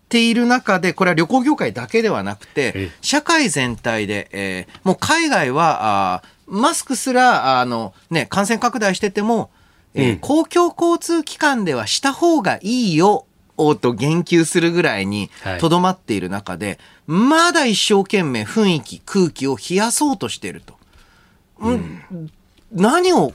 [0.08, 9.50] ている中で、これは旅行業界だけではなくて、社会全体で、えー、もう海外は、あマスクすら、あの、ね、感染拡大してても、
[9.94, 13.26] えー、公共交通機関ではした方がいいよ、
[13.80, 20.74] と言及するぐらいにとどまっている中で、はい、まだ一生懸命雰囲気、空気を冷やそうとしていると。
[21.60, 22.30] うん、
[22.72, 23.32] 何を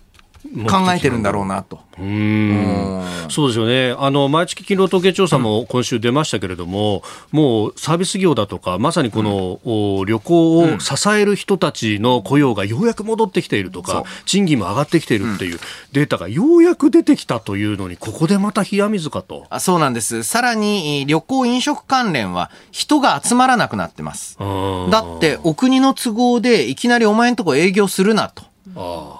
[0.67, 1.79] 考えてるんだろうなと。
[1.99, 3.03] うん。
[3.29, 3.93] そうですよね。
[3.97, 14.01] あの毎月勤労統計調査も今週出ましたけれども、うん、もうサービス業だとかまさにこの、うん、旅行を支える人たちの雇用がようやく戻ってきているとか、う。
[14.01, 15.59] ん、賃金も上がってきているっていう
[15.91, 19.45] データがようやく出てきたというのにここでまた冷や水かと。
[19.49, 20.23] あそうなんです。
[20.23, 24.37] さらに旅行飲食関連は人が集まらなくなってます。
[24.39, 28.43] だってお国の都合でいきなりお前んとこ営業するなと。
[28.75, 29.18] あ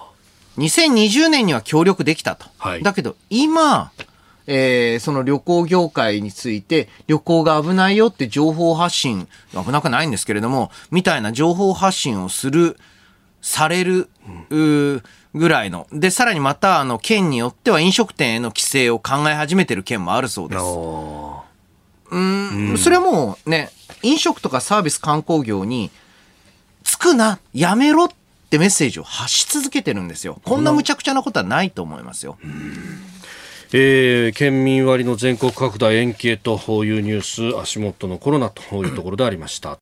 [0.58, 2.46] 2020年には協力できたと。
[2.58, 3.92] はい、だけど今、
[4.46, 12.76] えー、その旅行業界について旅行が危ないよって情報発信、危なくないんですけれども、みたいな情報発信をする、
[13.40, 14.08] される、
[14.50, 15.02] う
[15.34, 15.86] ぐらいの。
[15.92, 20.62] で、さらにまた、あの、県によっては飲食店への規制を考え始めてる県もあるそうです。
[22.10, 23.70] うん、それはもうね、
[24.02, 25.90] 飲食とかサービス観光業に、
[26.82, 28.08] つくな、やめろっ
[28.50, 30.40] ってメッセージを発し続けてるんですよ。
[30.44, 32.36] こんな無茶苦茶なことはないと思いますよ。
[33.72, 39.78] えー、県民割の全国拡大延期へというニュース足元のコロナというところでありました。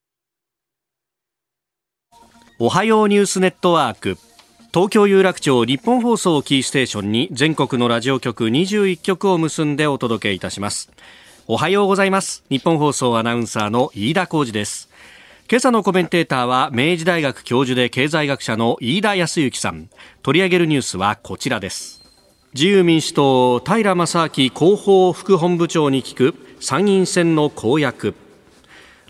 [2.59, 4.19] おはようニュースネットワーク。
[4.71, 10.91] 東京有楽町日本放送キーステーションに全国のラジオ局21局を結んでお届けいたします。
[11.47, 12.43] おはようございます。
[12.49, 14.88] 日本放送アナウンサーの飯田浩二です
[15.51, 19.89] 今朝のコメンテーターは明治大学教授で経済学者の飯田康之さん。
[20.21, 22.03] 取り上げるニュースはこちらです。
[22.53, 28.13] 自由民主党平正明広報副本部長に聞く参院選の公約。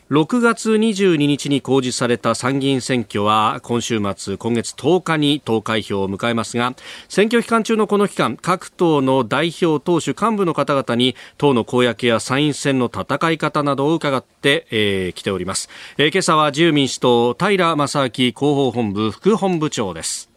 [0.09, 6.73] 6月22日に公示された参議院選挙は今週末今月10日に投開票を迎えますが
[7.09, 15.69] 選挙期間中のこの期間各党の代表党首幹部の方々に党の公約や参院選の戦い方などを伺ってき、えー、ております、
[15.99, 20.29] えー、今朝は自由民主党平正明広報本部副本部長です。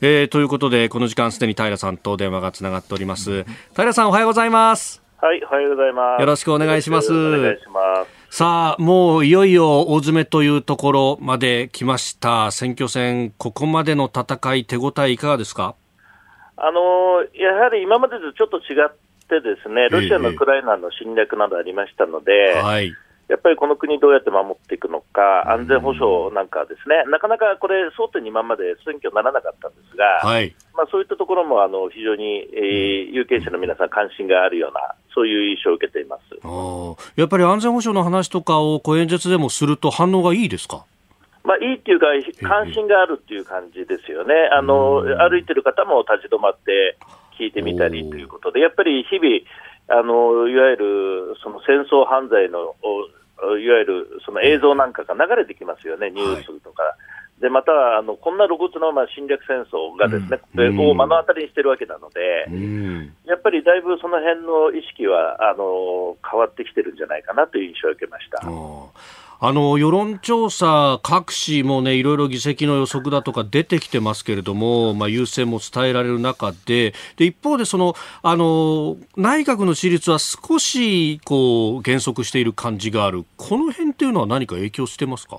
[0.00, 3.44] えー、ということでこの時間すでに平さんと電話がつながっております。
[3.74, 5.02] 平さんおはようございます。
[5.20, 6.20] はいおはようございます。
[6.20, 7.12] よろしくお願いします。
[7.12, 12.50] お願いしますさあ、もういよいよ大詰めというところまで来ました。
[12.50, 15.74] 選挙戦、ここまでの戦い、手応えいかがですか？
[16.56, 18.90] あのやはり今までとちょっと違っ
[19.28, 22.92] てですね、ロシアのウクライナの侵略などありましたので、えはい、
[23.28, 36.22] やっぱりこの国どうやって守っていくのか、安全保障なんかですね、なかなかこれ、争点に今まで選挙にならなかったんですが、はい、まあ、そういったところもあの非常に、えー、有権者の皆さん、関心があるような、そういう印象を受けています。
[37.16, 40.84] やっぱり安全保障の話とかを演説でもすると、反応がいいですか？
[41.44, 42.06] まあ、いいっていうか、
[42.42, 46.96] 関心があるっていう感じですよね、あの歩いてる方も立ち止まって
[47.38, 49.40] 聞いてみたりということで、やっぱり日々、
[49.90, 52.76] あのいわゆるその戦争犯罪の
[53.58, 56.82] いわゆるその映像なんかが流れてきますよね、ニュースとか。
[56.82, 56.96] は
[57.38, 68.42] い、でまたあのこんな露骨なまあ侵略戦争がですね、うん、を目の当たりにしてるわけなので、うん、やっぱりだいぶその辺の意識はあの変わってきてるんじゃないかなという印象を受けました。
[69.40, 83.24] あの世論調査、各紙もねいろいろ議席の予測だとか出てきてますけれども、まあ、優勢も伝えられる中でで一方でそのあの内閣の支持率は少しこう減速している感じがある。
[83.36, 85.38] この辺っていうのは何か影響してますか？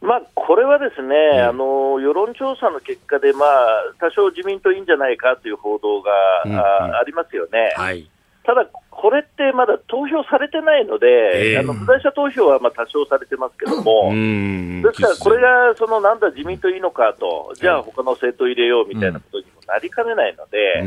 [0.00, 6.10] まあ、これはですね、うん、あの世論調査の結果で、まあ、多少自民党いいんじゃないかという報道が、
[6.46, 7.74] うんうん、ありますよね。
[7.76, 8.08] はい。
[8.44, 8.64] ただ、
[9.00, 11.06] これってまだ投票されてないので、
[11.54, 20.82] えー、あの不在者投票はまあ多少されてますけども、ですからこれがそのなんだ、自民党いいのかと、じゃあ他の政党入れようみたいなことにもなりかねないので、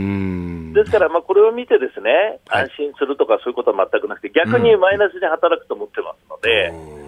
[0.76, 2.12] ですからまあこれを見て、ですね
[2.50, 6.68] 安心するとかそういうことは全くなくて、逆にマイナスに働くと思ってますので、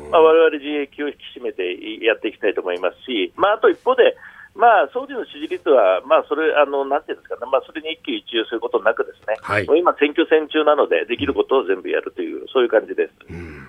[0.10, 1.68] われわれ自衛気を引き締めて
[2.06, 4.16] やっていきたいと思いますし、まあ、あと一方で、
[4.56, 13.14] まあ、総理の支持率は、まあ、それ、あの、なんていうんですかね、まあ、それに一喜一憂することなくですね、はい、今、選挙戦中なので、できることを全部やるという、そういう感じです。
[13.30, 13.68] うん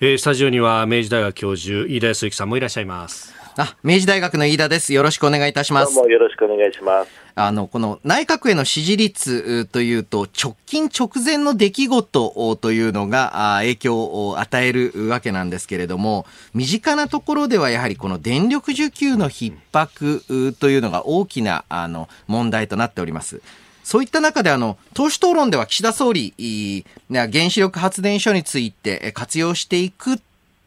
[0.00, 3.39] えー、スタジオには、明治大学教授、飯田康之さんもいらっしゃいます。
[3.56, 4.92] あ、明治大学の飯田です。
[4.92, 5.94] よろしくお願いいたします。
[5.94, 7.10] どうもよろしくお願いします。
[7.34, 23.42] あの、この内閣への支持率というと、直近直前の出来事というのが影響を与えるわけなんですけれども、身近なところではやはりこの電力需給の逼迫というのが大きなあの問題となっております。
[23.82, 30.20] そういった中であの、党首討論では岸田総理、原子力発電所について活用していく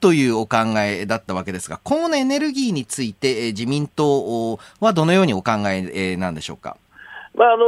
[0.04, 6.76] というお考えだったわけですが、今後のエネルギーについて、自民党はどのようにお考えなんでしょうか？
[7.34, 7.66] まあ、あの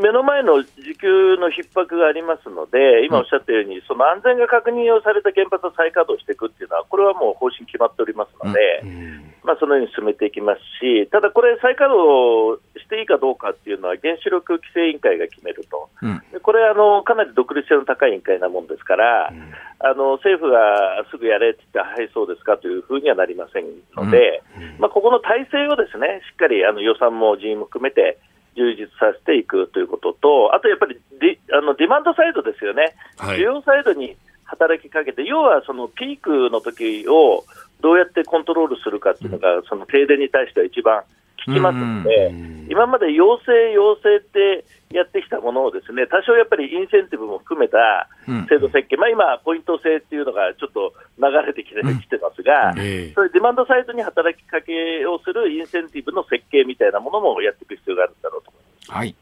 [0.00, 23.66] 目の前の需給の逼迫がありますので、今おっしゃったように、その安全が確認をされた原発を再稼働していくっていうのは、これはもう方針決まっておりますので、うんうんまあ、そのように進めていきますし、ただこれ、再稼働していいかどうかっていうのは、原子力規制委員会が決めると、うん、これあの、かなり独立性の高い委員会なもんですから、うん、あの政府がすぐやれって言って、はい、そうですかというふうにはなりません
[23.96, 28.18] ので、うん、まあ、ここの体制をですねしっかりあの予算も人員も含めて、
[28.54, 37.44] 充実させていくということと、あとやっぱりデあのディマンドサイドですよね、はい、需要サイドに働きかけて、要はそのピークの時を
[37.82, 41.02] どうやってコントロールするかっていうのが、その停電に対しては一番
[41.46, 42.30] 効きますので、
[42.70, 44.64] 今まで要請、要請って
[44.94, 48.08] やってきたものをですね多少やっぱりインセンティブも含めた
[48.48, 52.78] 制度設計、まあ、今、ポイント制っていうのがちょっと流れてきてきてますが、そ
[53.26, 58.92] れデマンドサイドに働きかけをするインセンティブの設計みたいなものもやっていく必要があるんだろうと思います。
[58.92, 59.16] はい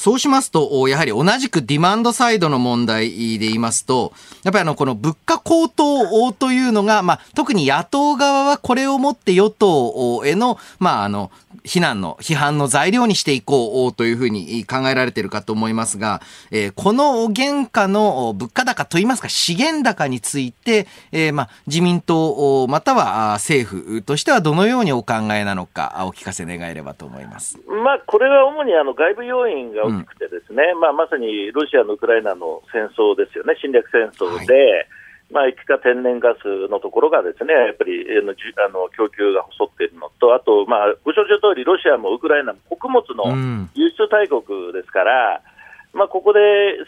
[0.00, 11.30] そうしますと、やはり同じくディマンドサイドの問題で言いますと、やっぱりあの、この物価高騰というのが、まあ、特に野党側はこれをもって与党への、まあ、あの、
[11.64, 27.58] 非難の、批判の材料にしていこうというふうに考えられているかと思いますが、えー、この原価の物価高といいますか資源高について、えー、まあ、自民党または政府としてはどのようにお考えなのかお聞かせ願えればと思います。
[27.66, 34.86] まあ、これは主にあの外部要因が大きくてですね、うん、まあ、まさにロシアのウクライナの戦争ですよね、侵略戦争で、はい
[35.30, 43.30] まあ、液化天然ガスのところがですねやっぱりあの供給が細っているのと、あと、まあ、ご承知の通り、ロシアもウクライナも穀物の
[43.74, 45.42] 輸出大国ですから、
[45.94, 46.40] うん、まあ、ここで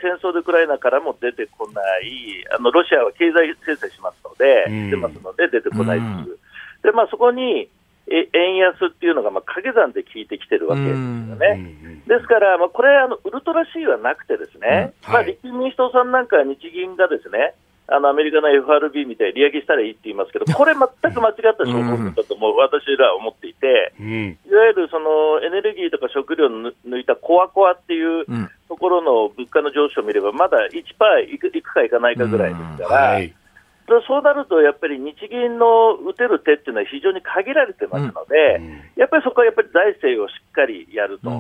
[0.02, 6.38] 戦争でウクライナからも出てこない、あのロシアは経済制裁しますので、うん、出ますので、出てこないという、うん、
[6.82, 7.68] でまあ、そこに
[8.10, 12.02] え円安っていうのがまあ掛け算で効いてきてるわけですよね。
[12.06, 17.54] ですから、まあ、これあの、ウルトラ C はなくて、ですね、はい、まあ、立憲民主党さんなんかは日銀がですね
[17.88, 28.26] あのアメリカの FRB みたいに利上げしたらいいって言いますけど、これ、全く間違った情報だともう私らは思っていて、うん、いわゆるそのエネルギーとか食料を抜いたコアコアっていう
[28.68, 33.10] ところの物価の上昇を見れば、まだ1%いくいくかいかないかぐらいですから。
[33.10, 33.14] うん。
[33.14, 33.34] はい
[34.06, 41.30] そうなると、やっぱり日銀の打てる手っていうのは非常に限られてますので、うん、やっぱりそこはやっぱり財政をしっかりやると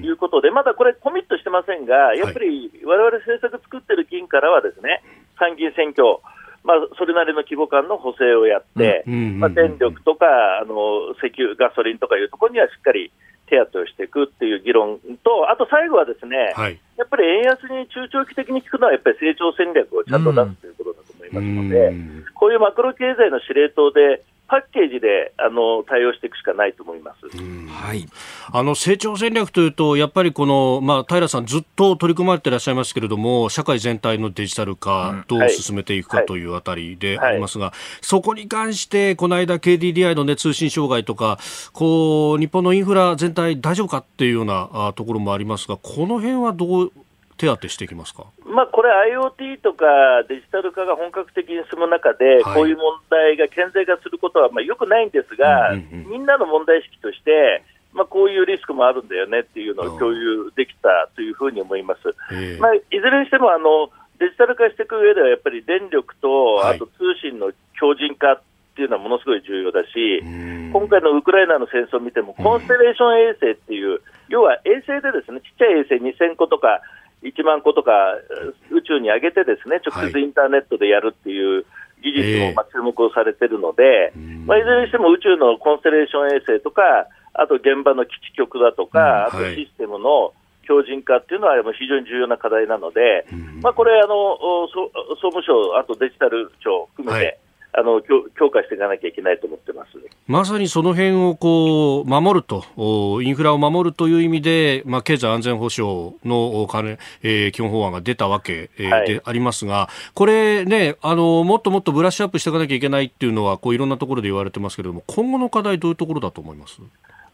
[0.00, 5.02] いうことで、まだこれ、コミットしてませんが、やっぱりわれわれ政策作ってる議員からは、ですね
[5.38, 6.18] 参議院選挙、
[6.64, 10.26] まあ、それなりの規模感の補正をやって、まあ、電力とか
[10.60, 13.12] あの石油、ガソリンとかいうところにはしっかり
[13.48, 21.92] 手当てをしていくっていう議論と、あと最後はですね、はい、やっぱり円安に中長期的に効くのは、やっぱり成長戦略をちゃんと出すということだと思いますので、
[22.34, 27.36] こういうマクロ経済の司令塔で、パッケージであの対応していくしかないと思います、
[27.70, 28.08] はい、
[28.50, 41.38] あの成長戦略というと、やっぱりこの、まあ、平さん、ずっと取り組まれていらっしゃいますけれども、社会全体のデジタル化、どう進めていくかというあたりでありますが、はいはい、そこに関して、この間、KDDI の、ね、通信障害とか
[41.72, 46.92] こう、日本のインフラ全体、大丈夫かっていうようなところもありますが、この辺はどう
[47.38, 49.86] 手当てしていきますか、まあ、これ、IoT とか
[50.28, 55.72] デジタル化が本格的に進む中で、こういう問題が顕在化することはまあよくないんですが、
[56.10, 57.62] みんなの問題意識として、
[57.92, 62.00] まあ、こういうリスクもあるんだよねっていうのを共有できたというふうに思います。
[62.60, 68.42] まあ、いずれにしてもあのデジタル化していく上では、やっぱり電力と、あと通信の強靭化っ
[68.74, 70.22] ていうのはものすごい重要だし、
[70.72, 76.82] 今回のウクライナの戦争を見ても、コンステレーション衛星っていう、要は衛星でですね、ちっちゃい衛星2000個とか、
[77.22, 77.90] 1万個とか
[78.70, 81.66] 宇宙に上げてですね直接インターネットでやるっていう
[82.02, 84.12] 技術もまあ注目をされているので、
[84.46, 86.82] まあ、いずれにしても宇宙のコンステレーション衛星とか、
[87.34, 93.26] あと現場の基地局だとか、あとシステムの強靭化っていうのは非常に重要な課題なので、
[93.62, 94.38] まあ、これあの
[94.68, 97.38] 総務省、あとデジタル庁含めて、
[97.72, 99.88] あの強化していかなきゃいけないと思ってます。
[100.26, 102.64] まさにその辺をこう守ると、
[103.22, 116.80] インフラを守るという意味で、まあ、経済安全保障の金、えー、基本法案が出たわけ、えー、でありますが、これねあの、もっともっとブラッシュアップしていかなきゃいけないっていうのは、こういろんなところで言われてますけれども、今後の課題、どういうところだと思います？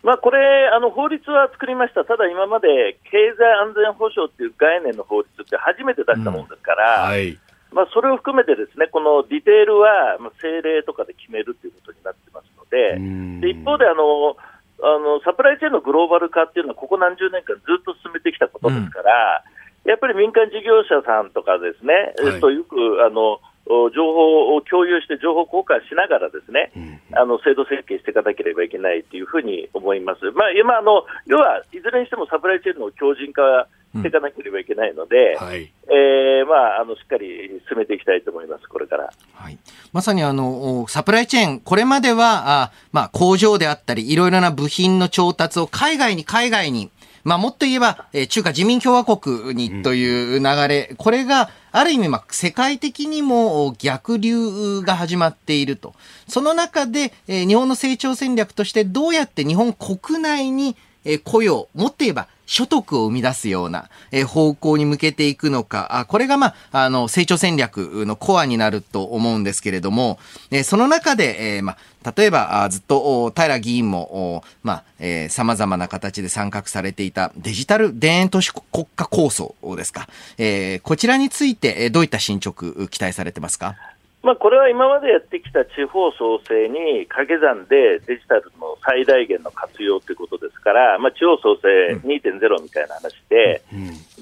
[0.02, 7.38] まあ、これあの、法律は作りました、ただ今まで経済安全保障っていう概念の法律って初めて出したもんですから、うんはい
[7.74, 12.96] まあ、それを含めてですねこのディテールは政令とかで決めるということになってますので、
[13.42, 14.38] で一方であの
[14.82, 19.44] あのサプライチェーンのグローバル化っていうのはここ何十年間ずっと進めてきたことですから、
[19.84, 30.28] うん、やっぱり民間事業者さんとかですね、はい、とよくあの情報を共有して情報交換しながらですね、うん、あの制度設計していかなければいけないというふうに思います。
[30.36, 33.68] まあ、今あの要はいずれにしてもサプライチェーンの強靭化
[33.98, 39.12] っていかなければいけないので、うんはい、えー、まあ、あのしっかり進めていきたいと思います、これから。
[39.34, 39.58] はい、
[39.92, 46.90] まさにあのサプライチェーン、これまではあ、まあ、工場であったり、いろいろな部品の調達を海外に海外に、
[47.24, 55.94] まあ、もっと言えば、えー、中華人民共和国にという流れ、うん、これが、ある意味、まあ、世界的にも逆流が始まっていると。
[56.28, 63.88] その中で、えー、日本の成長戦略としてどうやって日本国内に、えー、雇用、もっと言えば所得を生み出すような、
[64.26, 70.18] 方向に向けていくのか、これが、まあ、あの、成長戦略のコアになると思うんですけれども、
[70.64, 80.08] その中で、え、まあ、例えば、ずっと、平議員も、まあ、えー、様々な形で参画されていたデジタル田園都市国家構想ですか。
[80.36, 83.76] えー、こちらについて、どういった進捗期待されてますか？
[84.24, 93.62] まあ、これは今までやってきた地方創生に掛け算でデジタルの最大限の活用ということですから、まあ、地方創生2.0みたいな話で、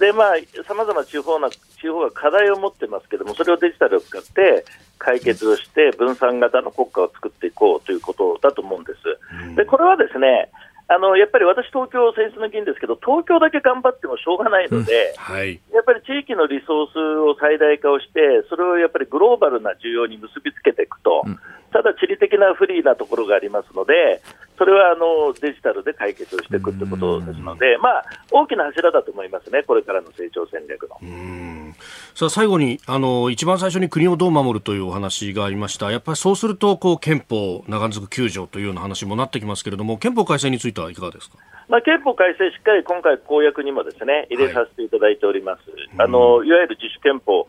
[0.01, 0.35] でまあ、
[0.67, 4.65] さまざま地方な地方が課題を持ってますけども、それをデジタルを使って
[4.99, 9.55] 解決をして、分散型の国家を作っていこうということだと思うんです。
[9.55, 10.51] でこれはですね
[10.95, 15.35] あのやっぱり私、東京選出の議員ですけど、東京だけ頑張ってもしょうがないので、うん。
[15.35, 21.39] はい、やっぱり地域のリソースを最大化をして、それをやっぱりグローバルな需要に結びつけていくと、うん、
[21.73, 24.21] ただ地理的な不利なところがありますので、
[24.63, 31.75] それはあのデジタルで解決をしていくということですので、まあ、大きな柱だと思いますね、これからの成長戦略の。
[32.15, 41.39] さあ最後にあの一番最初に国をどう守るというお話がありました、やっぱりそうするとこう憲法、長続く9条というような話もなってきますけれども、憲法改正についてはいかがですか？
[41.69, 47.49] まあ、憲法改正、しっかり今回、公約にもですね入れさせていただいております、はい、あのいわゆる自主憲法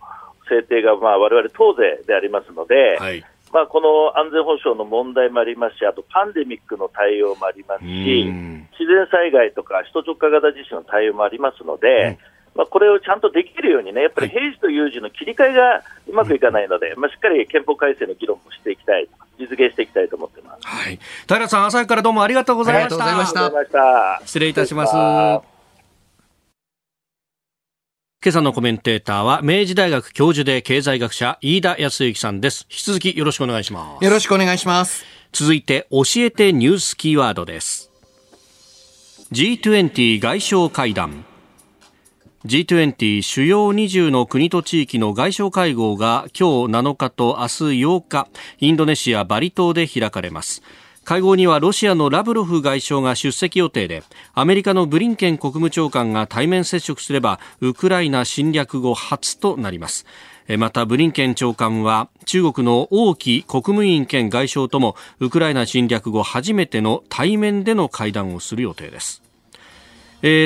[0.49, 3.23] 制定がわれわれ党税でありますので、はい
[3.53, 8.25] まあ、この安全保障の問題もありますし、あとパンデミックの対応もありますし、
[8.73, 12.17] 自然災害とか首都直下型地震の対応もありますので、
[12.55, 20.67] うん、まあ、これをちゃんとできるようにね、やっぱり平時と有事の切り替えがうまくいかないので、まあ、しっかり憲法改正の議論もしていきたい、実現していきたいと思ってます。
[20.67, 23.05] はい、平さん、朝からどうもありがとうございました。
[23.05, 24.21] ありがとうございました。
[24.25, 24.87] 失礼いたしま
[25.43, 25.52] す。
[28.23, 32.65] 今朝のコメンテーターは明治大学教授で経済学者飯田康之さんです。
[32.69, 34.05] 引き続きよろしくお願いします。
[34.05, 35.03] よろしくお願いします。
[35.33, 37.91] 続いて教えてニュースキーワードです。
[39.33, 41.25] G20 外相会談。
[42.45, 47.47] G20 主要20の国と地域の外相会合が今日7日と明日
[47.83, 48.27] 8日
[48.59, 50.61] インドネシアバリ島で開かれます
[51.03, 60.05] 会合にはロシアのラブロフ外相が出席予定でアメリカのブリンケン国務長官が対面接触すればウクライナ侵略後初となります
[60.57, 69.21] またブリンケン長官は中国の王毅国務委員兼外相ともウクライナ侵略後初めての対面での会談をする予定です、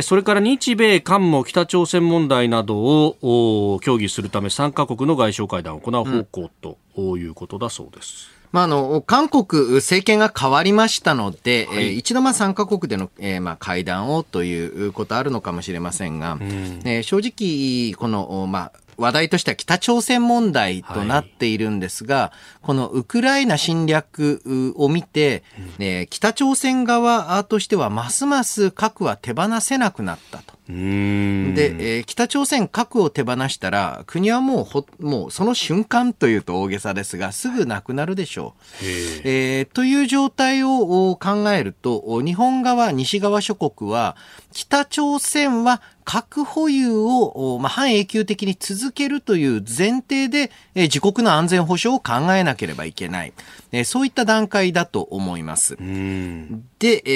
[0.04, 8.37] それから日米韓も北朝鮮問題などを協議するため3カ国の外相会談を行う方向ということだそうです。
[8.52, 16.42] まあ、あの、韓国政権が変わりましたので、はい、えー、一度まあ3カ国での、えー、まあ会談をということあるのかもしれませんが、うん、
[16.86, 22.34] えー、正直、この、まあ、話題としては北朝鮮問題となっているんですが、は
[22.64, 25.44] い、このウクライナ侵略を見て、
[25.80, 30.58] うん、北朝鮮側としてはますます核は手放せなくなったと。
[30.68, 38.84] で、えー、北朝鮮核を手放したら国はもうほもうその瞬間というと大げさですがすぐなくなるでしょう。
[38.84, 44.18] えー、という状態を考えると日本側西側諸国は
[44.52, 53.34] 北朝鮮は核保有を、まあ、半永久的に続けるという前提で、えー、自国の安全保障を考えなければいけない、
[53.74, 55.76] えー、そういった段階だと思います。
[55.76, 57.10] で、え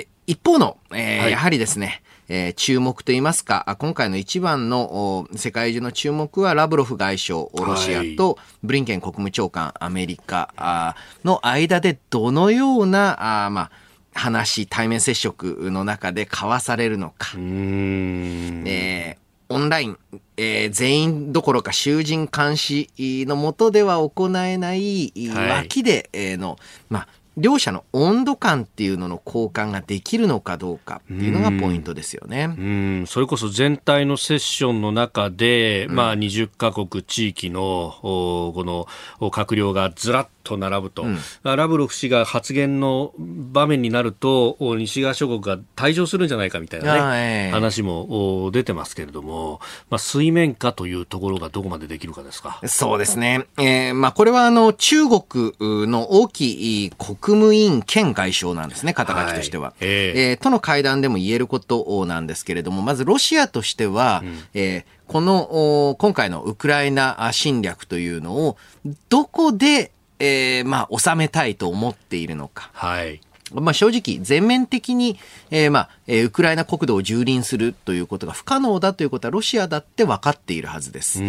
[0.00, 13.70] ー、一方の、えー、はい、やはりですね、えー、注目といいますか、今回の一番の世界中の注目はラブロフ外相、ロシアとブリンケン国務長官、アメリカの間でどのような、あまあ、
[14.18, 17.30] 話、対面接触の中で交わされるのか。
[17.36, 19.16] えー、
[19.48, 19.98] オンライン、
[20.36, 26.58] えー、全員どころか囚人監視のもとでは行えない、脇での、
[26.90, 27.08] まあ、
[27.38, 32.54] 両者の温度感っていうのの交換ができるのかどうかっていうのがポイントですよね。
[32.58, 38.86] うん、それこそ全体のセッションの中で、うん、まあ20カ国地域のこの
[39.30, 49.60] 閣僚がずらっと並ぶと、うん、ラブロフ氏が発言の場面になると西側諸国が退場するんじゃないかみたいなね、えー、話も出てますけれども、
[49.90, 52.60] まあ、水面下というところがどこまでできるかですか。
[52.66, 53.46] そうですね。
[53.58, 59.68] えー、まあこれはあの中国の大きい国務委員兼外相なんですね、肩書きとしては。
[59.68, 68.56] はい、えー、えー、との会談でも言えることなんですけれども、まずロシアとしては、うん、えー、この今回のウクライナ侵略というのを
[69.08, 72.70] どこで、えー、まあ収めたいと思っているのか。
[72.72, 73.20] はい。
[73.52, 75.18] まあ、正直、全面的に、
[75.50, 81.20] えー、まあ、えー、ウクライナ国土を蹂躙するということが不可能だということはロシアだって分かっているはずです。
[81.20, 81.22] っ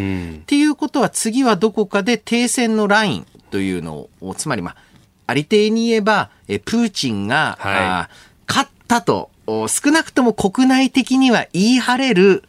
[0.45, 4.75] ていうことは次はどこかで停戦のラインというのを、つまりまあ、
[5.29, 8.09] ありていに言えば、えプーチンが、はい、あ
[8.47, 12.43] 勝ったと、少なくとも国内的には言い張れる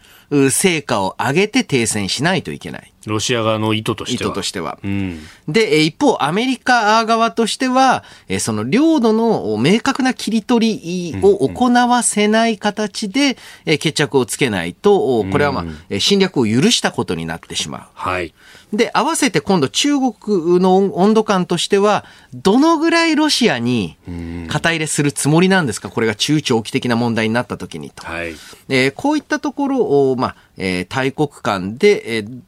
[0.51, 2.91] 成果を上げて停戦しないといけない。
[3.07, 4.31] ロシア側の意図としては。
[4.31, 4.79] 意図としては。
[4.83, 8.05] うん、で、一方、アメリカ側としては、
[8.39, 17.83] その領土の明確な切り取りを行わせない形で決着をつけないと、これはまあ、侵略を許したことになってしまう。
[17.95, 18.35] はい。
[18.73, 23.97] で、合わせて今度中国の温度感としては、どのぐらいロシアに
[24.49, 25.89] 肩入れするつもりなんですか？
[25.89, 28.07] これが中長期的な問題になった時にと。
[28.07, 28.35] はい。
[28.69, 32.41] えー、こういったところを、まあ、えー、大国間で、えー、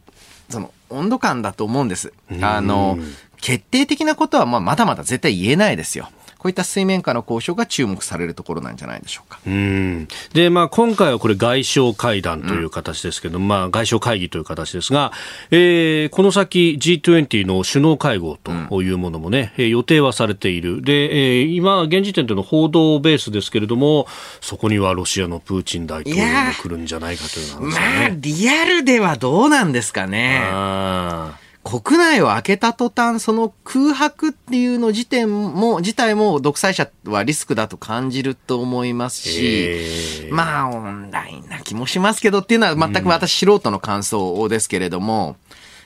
[0.53, 2.13] その温度感だと思うんです。
[2.41, 2.99] あの、
[3.41, 6.09] 決定的なことはまあまだまだ絶対言えないですよ。
[6.43, 9.39] こういった水面下の交渉が注目されるところなんじゃないでしょうか。
[9.47, 15.13] うんで、まあ、今回はこれ外相会談という形ですけど、うん、まあ、外相会議という形ですが、
[15.53, 20.83] えー、この先 G20 の首脳会合というものもね、うん、予定はされている。
[20.83, 24.09] で、えー、今、現時点での報道ベースですけれども、
[24.41, 27.97] そこにはロシアのプーチン大統領が来るんじゃないかという話ですね。
[28.01, 30.41] まあ、リアルではどうなんですかね。
[30.43, 45.37] あ国内を開けた途端、その空白っていうの時点も、自体も独裁者はリスクだと感じると思いますし、まあ、オンラインな気もしますけどっていうのは全く私素人の感想ですけれども、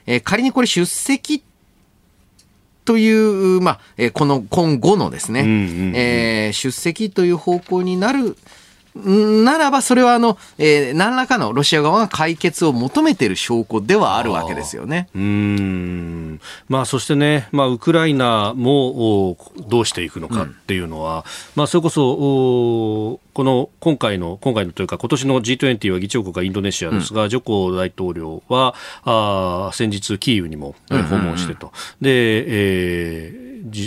[0.07, 1.43] うん、えー、仮にこれ出席
[2.87, 3.11] とい
[3.57, 8.37] う、まあ、えー、この今後のですね、うんうんうん、えー、出席という方向になる、
[9.05, 15.09] ならば、それはあの、えー、何らかのロシア側が解決を求めている証拠ではあるわけですよね。
[15.15, 16.41] うん。
[16.69, 19.37] まあ、そしてね、まあ、ウクライナも
[19.69, 21.23] どうしていくのかっていうのは、うん、
[21.57, 28.75] まあ、それこそ、この今回の、今回のというか、今年の G20 は議長国がインドネシアですが、うん、ジョコ大統領は、
[29.05, 31.73] あ先日、キーウにも訪問してと。
[32.01, 33.46] で、えー、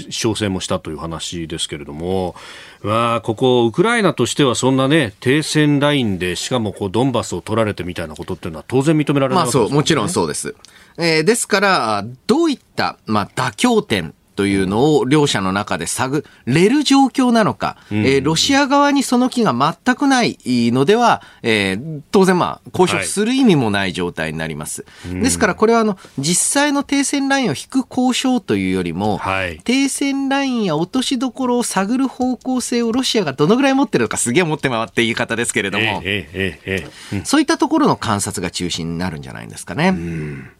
[0.10, 2.36] 商戦もしたという話ですけれども、
[2.84, 10.56] わ、ここ、ウクライナとしてはそんなね、停戦ラインで、しかもこうドンバスを取られてみたいなことっていうのは当然認められるわけです、ね、まあそう、もちろんそうです。
[10.98, 24.86] えー、ですから、どういった、まあ、妥協点というのを両者の中で探れる状況なのか、うん、えー、ロシア側にその気が全くないのでは、えー、当然まあ、交渉する意味もない状態になります。
[25.06, 39.90] はい、ですからこれはあの、実際の停戦ラインを引く交渉というよりも、はい、停戦ラインや落としどころを探る方向性をロシアがどのぐらい持ってるのかすげえ持って回って言い方ですけれども、えーえー、そういったところの観察が中心になるんじゃないんですかね。
[39.90, 40.52] うん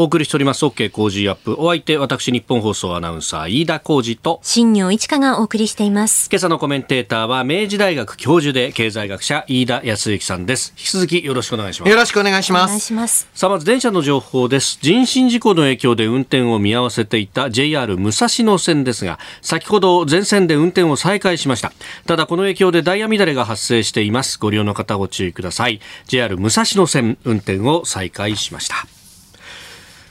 [0.00, 0.64] お送りしております。
[0.64, 1.56] OK 工事アップ。
[1.58, 4.40] お相手私日本放送アナウンサー飯田浩二と。
[4.42, 6.30] 新業一華がお送りしています。
[6.32, 10.72] 今朝のコメンテーターは明治大学教授で経済学者飯田康之さんです。
[10.78, 11.90] 引き続きよろしくお願いします。
[11.90, 12.62] よろしくお願いします。
[12.62, 13.28] お願いします。
[13.34, 14.78] さあまず電車の情報です。
[14.80, 21.74] 人身事故の影響で運転を見合わせていた JR 武蔵野線ですが先ほど全線で運転を再開しました。
[22.06, 24.38] ただこの影響でダイヤ乱れが発生しています。
[24.38, 25.78] ご利用の方ご注意ください。
[26.06, 28.99] JR 武蔵野線運転を再開しました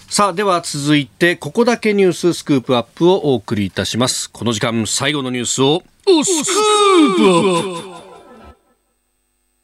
[0.10, 4.32] さあでは続いてここだけニューススクープアップをお送りいたします。
[4.32, 7.26] この時間最後のニュースをスクープア
[7.70, 8.54] ップ。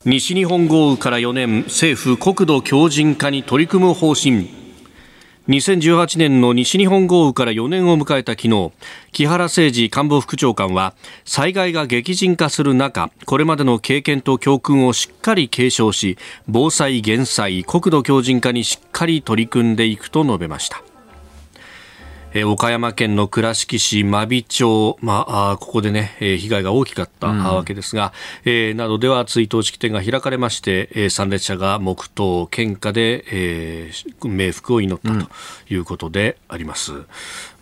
[0.06, 4.65] 西日本豪雨から4年政府国土強靭化に取り組む方針。
[5.48, 8.72] 2018年の西日本豪雨から4年を迎えた昨日
[9.12, 16.18] 木原誠二官房副長官は災害が激甚化する中これまでの経験と教訓をしっかり継承し
[16.48, 20.82] 防災減災国土強靭化にしっかり取り組んでいくと述べました。
[22.36, 28.12] えー、岡山県の倉敷市真備町、まあ、ここでね、えー、被害が大きかったわけですが、
[28.46, 35.32] うん、えー、などでは追悼式典が開かれまして、えー、参列者が黙祷、献花で、えー、冥福を祈ったと
[35.74, 36.92] いうことであります。
[36.92, 37.06] うん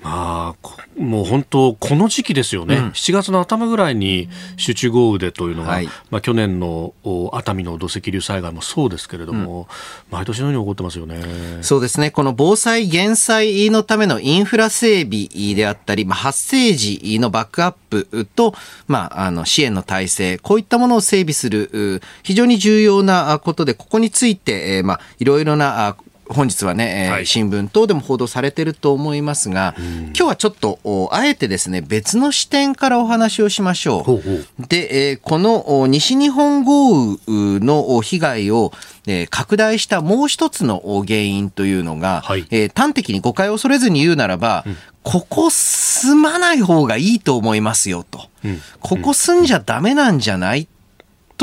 [0.03, 4.27] まあ、もう本当、この時期ですよね、うん、7月の頭ぐらいに
[4.57, 6.93] 集中豪雨でというのが、はい、まあ、去年の
[7.31, 11.23] 熱海の土石流災害もそうですけれども、うん、毎年のように起こってますよね。
[11.61, 18.53] そうですね、この防災・減災のためのインフラ整備であったり、まあ、発生時のバックアップと、
[18.87, 25.95] まあ、あの支援の体制、こういったものを整備する、非常に重要なことで、ここについて、まあ、いろいろな
[26.29, 34.03] 本日はね、はい、新聞等でも報道されてると思いますが、今日はちょっと、あえてですね、別の視点からお話をしましょう。
[34.03, 34.45] ほうほう。
[34.67, 38.71] で、えー、この西日本豪雨の被害を、
[39.05, 48.29] えー、拡大したもう一つの原因というのが、はい、えー、端的に誤解を恐れずに言うならば、うん、ここ住まない方がいいと思いますよと。
[48.45, 50.67] うん、ここ住んじゃダメなんじゃない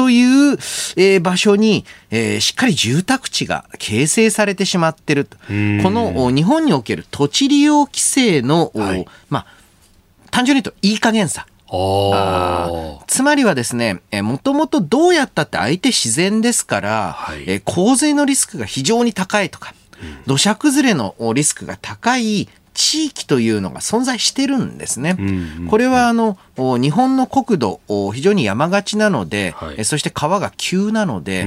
[0.00, 0.52] という、
[0.96, 5.26] えー、場所に、えー、しっかり住宅地が形成されてしまってる。
[5.26, 9.46] この日本における土地利用規制の、はい、まあ、
[10.30, 11.46] 単純に言うといい加減さ。
[13.06, 19.74] つまりはですね、もともとどうやったって相手自然ですから、はい、え洪水のリスクが非常に高いとか、
[20.26, 25.16] 土砂崩れのリスクが高い地域というのが存在してるんですね。
[25.68, 27.80] これはあの日本の国土
[28.12, 31.44] 非常に山がちなので、はい、そして川が急なので、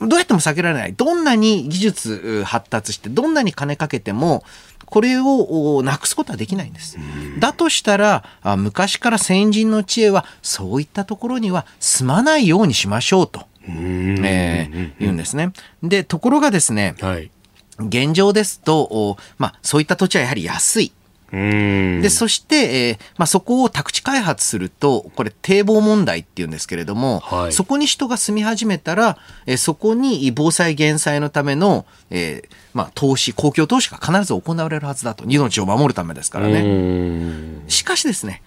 [0.00, 0.92] どうやっても避けられない。
[0.94, 4.44] どんなに技術発達して、どんなに金かけても、
[4.86, 6.98] これをなくすことはできないんです。
[7.38, 8.24] だとしたら、
[8.56, 15.52] 昔から先人の知恵は、そういったところには住まないようにしましょうと、えー、言うんですね。
[15.82, 17.30] で、ところがですね、はい、
[17.78, 20.92] 現状ですと、まあ、そういった土地はやはり安い。
[21.32, 35.24] でそして、えーまあ、そこを宅地開発するとこれ堤防問題っていうんですけれども、はい、そこに人が住み始めたら、えー、そこに防災減災のための、えーまあ、投資公共投資が必ず行われるはずだと。
[35.26, 37.62] 命を守るためですからね。
[37.66, 38.42] しかしですね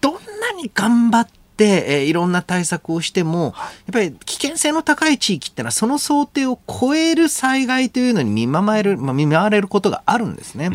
[0.00, 3.54] どんなに頑張ってえー、いろんな対策をしても、やっ
[3.92, 10.70] ぱり危険性の高い地域ってのは、その想定を超える災害というのに見舞われる、まあ、見舞われることがあるんですね。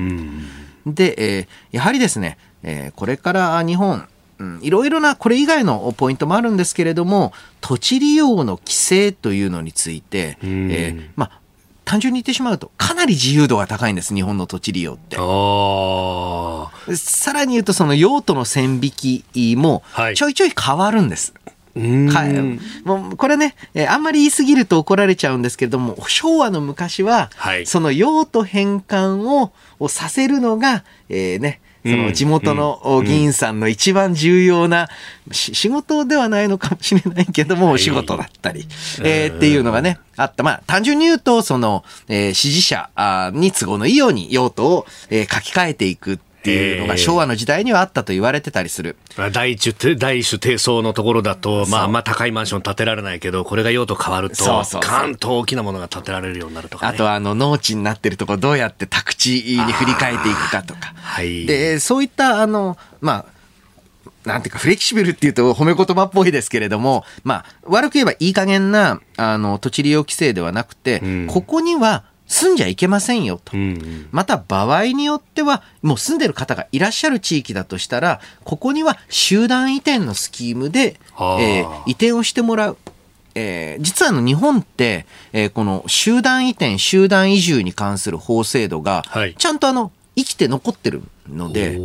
[0.85, 4.07] で、えー、やはりですね、えー、これから日本、
[4.39, 11.38] うん、いろいろなこれ以外のポイントもあるんですけれども土地利用の規制というのについて、えー、まあ
[11.89, 15.17] 単純に言ってしまうとかなり自由度が高いんです日本の土地利用って。
[16.95, 19.81] さらに言うとその用途の線引きも
[20.13, 21.33] ちょいちょい変わるんです、
[22.83, 34.89] もうこれね、えー、あんまり言い過ぎると怒られちゃうんですけれども昭和の昔は、はい、その用途変換ををさせるのが、えー、ねその地元の議員さんの一番重要な、
[35.31, 38.67] 仕事ではないのかもしれないけども、お仕事だったり、
[39.03, 40.43] えー、っていうのがね、あった。
[40.43, 42.89] まあ、単純に言うと、その、えー、支持者
[43.33, 48.95] に都合のいいように用途を、えー、書き換えていくっていうのが昭和の時代にはあったと言われてたりする。
[49.33, 60.93] 第一、第一種低層のところだと、まあ、あんま高いマンション建てられないけど、これが用途変わると、そうそう関東大きなものが建てられるようになるとか、ね、あとは、あの、農地になってるところどうやって宅地に振り替えていくかとか。
[60.95, 61.45] はい。
[61.45, 63.39] で、そういった、あの、まあ、
[64.25, 80.99] なんていうか、フレキシブルっていうと褒め言葉っぽいですけれども、まあ、悪く言えばいい加減な、あの、土地利用規制ではなくて、うん、ここには、住んじゃいけませんよと、うんうん、また場合によってはもう住んでる方がいらっしゃる地域だとしたらここには集団移転のスキームで、
[81.39, 82.77] えー、移転をしてもらう。
[83.35, 89.03] えー、実はあの日本って、えー、この集団移転集団移住に関する法制度が、
[89.37, 91.77] ちゃんとあの生きて残ってるので、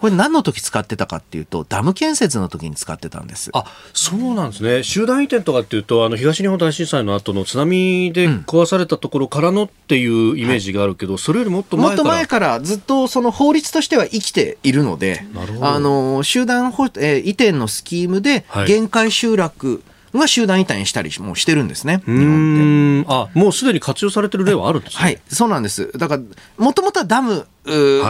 [0.00, 3.50] これ何の時使ってたかっていうと、ダム建設の時に使ってたんです。
[3.52, 4.82] あ、そうなんですね。
[4.82, 11.96] 集団移転とかっていうと、あの東日本大震災の後の津波で壊されたところからのっていうイメージがあるけど、うんはい、それよりもっと前から？
[11.96, 15.24] もっと前からずっとその法律としては生きているので、
[15.60, 19.82] あの集団、えー、移転のスキームで限界集落
[20.18, 23.12] が集団移転したりもしてるんですね、日本って。
[23.12, 25.02] あもうすでに活用されてる例はあるんですね。
[25.02, 25.90] はい、そうなんです。
[25.96, 26.22] だから、
[26.58, 27.46] もともとはダム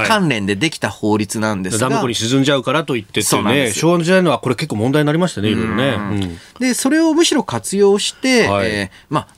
[0.06, 5.96] 関連でできた法律なんですが、ダム湖に沈んじゃうからといってってね、昭和の時代のはこれ結構問題になりましたね、いろいろね。
[5.98, 9.28] うん、で、それをむしろ活用して、はい、えー、まあ、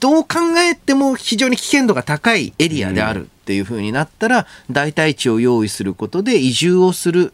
[0.00, 0.28] どう考
[0.58, 7.32] えても非常に危険度が高いエリアであるっていうふうになったら、代替地を用意することで移住をする。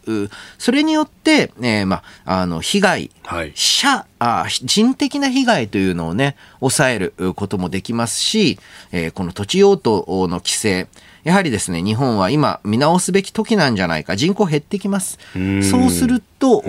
[0.57, 8.57] それによって、えー、まあ、あの、被害、はい、者あ、人的な被害というのをね、抑えることもできますし、
[8.91, 10.87] えー、この土地用途の規制、
[11.23, 14.15] やはりですね、日本は今見直すべき時なんじゃないか。
[14.15, 15.19] 人口減ってきます。
[15.61, 16.63] そうすると、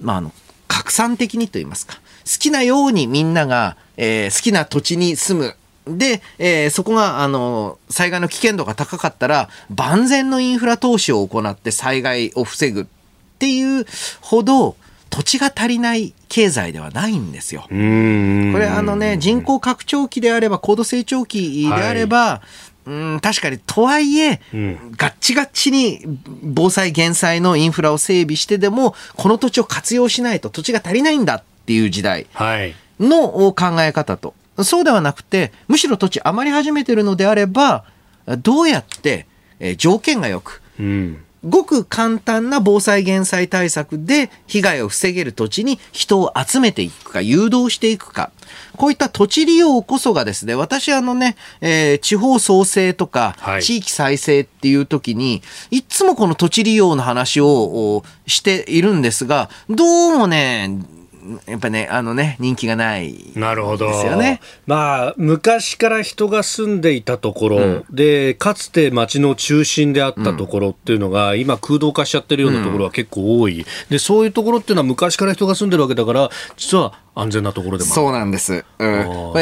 [0.00, 0.32] まあ、あの、
[0.66, 1.96] 拡散的にと言いますか。
[2.24, 5.56] 好きなようにみんなが、えー、好きな土地に住む
[5.86, 12.86] で、えー、そこが、あの、災害の危険度が高かったら、万全のインフラ投資を行って災害を防ぐっ
[13.38, 13.86] ていう
[14.20, 14.76] ほど、
[15.10, 17.62] 土地が足りない経済ではないんですよ。
[17.68, 22.42] これあのね、人口拡張期であれば、高度成長期であれば、は
[22.86, 26.00] い、うん確かに、とはいえ、うん、ガッチガッチに
[26.42, 32.26] 防災減災のインフラを整備してでも、この土地を活用しないと土地が足りないんだっていう時代
[32.98, 34.34] の考え方と、
[34.64, 37.84] そうではなくて、むしろ土地余り始めてるのであれば、
[38.38, 39.26] どうやって、
[39.58, 48.30] えー、条件がよく、うんごく簡単な防災減災対策で被害を防げる土地に人を集めていくか、誘導していくか。
[48.76, 60.70] こういった土地利用こそがですね、私あのね、えー、地方創生とか、地域再生っていう時に、いつもこの土地利用の話をしているんですが、どうもね、
[61.46, 63.86] やっぱね、あのね、人気がないなるほど。
[63.86, 64.40] ですよね。
[64.66, 73.64] まあ、昔から人が住んでいたところ、うん、で、かつて町の中心であったところっていうのが、うん、今空洞化しちゃってるようなところは結構多い。
[73.88, 78.64] で、そういうところっていうのは昔から人が住んでるわけだから、実は安全なところでもそうなんです。
[78.78, 79.34] うん、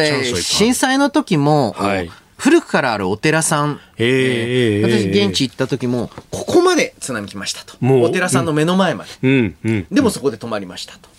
[0.43, 2.11] 震災の時も、はい、
[2.41, 7.76] 古くからあるお寺さん、えー、私現地行った時もここまで津波来ましたと。
[7.83, 9.57] お寺さんの目の前まで、うん。
[9.62, 11.10] うん、でもそこで止まりましたと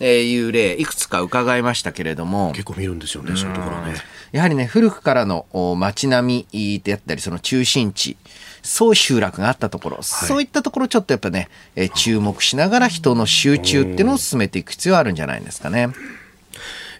[0.00, 2.52] えいう例、いくつか伺いましたけれども。
[2.52, 3.94] 結構見るんですよね、そういうところね。
[4.32, 5.46] やはりね、古くからの
[5.76, 8.16] 街並みであったり、その中心地、
[8.62, 15.88] そう集落があったところ、はい、そういったところちょっとやっぱね、え注目しながら人の集中っていうのを進めていく必要あるんじゃないですかね。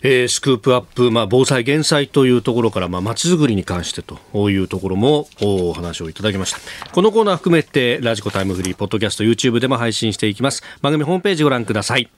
[0.02, 6.58] えー、スクープアップ、まあ、防災減災というところから、まあ、街づくりに関してというところもお話をいただきました。
[6.92, 10.62] このコーナー含めてラジコタイムフリーポッドキャスト YouTube でも配信していきます。
[10.82, 12.17] 番組ホームページご覧ください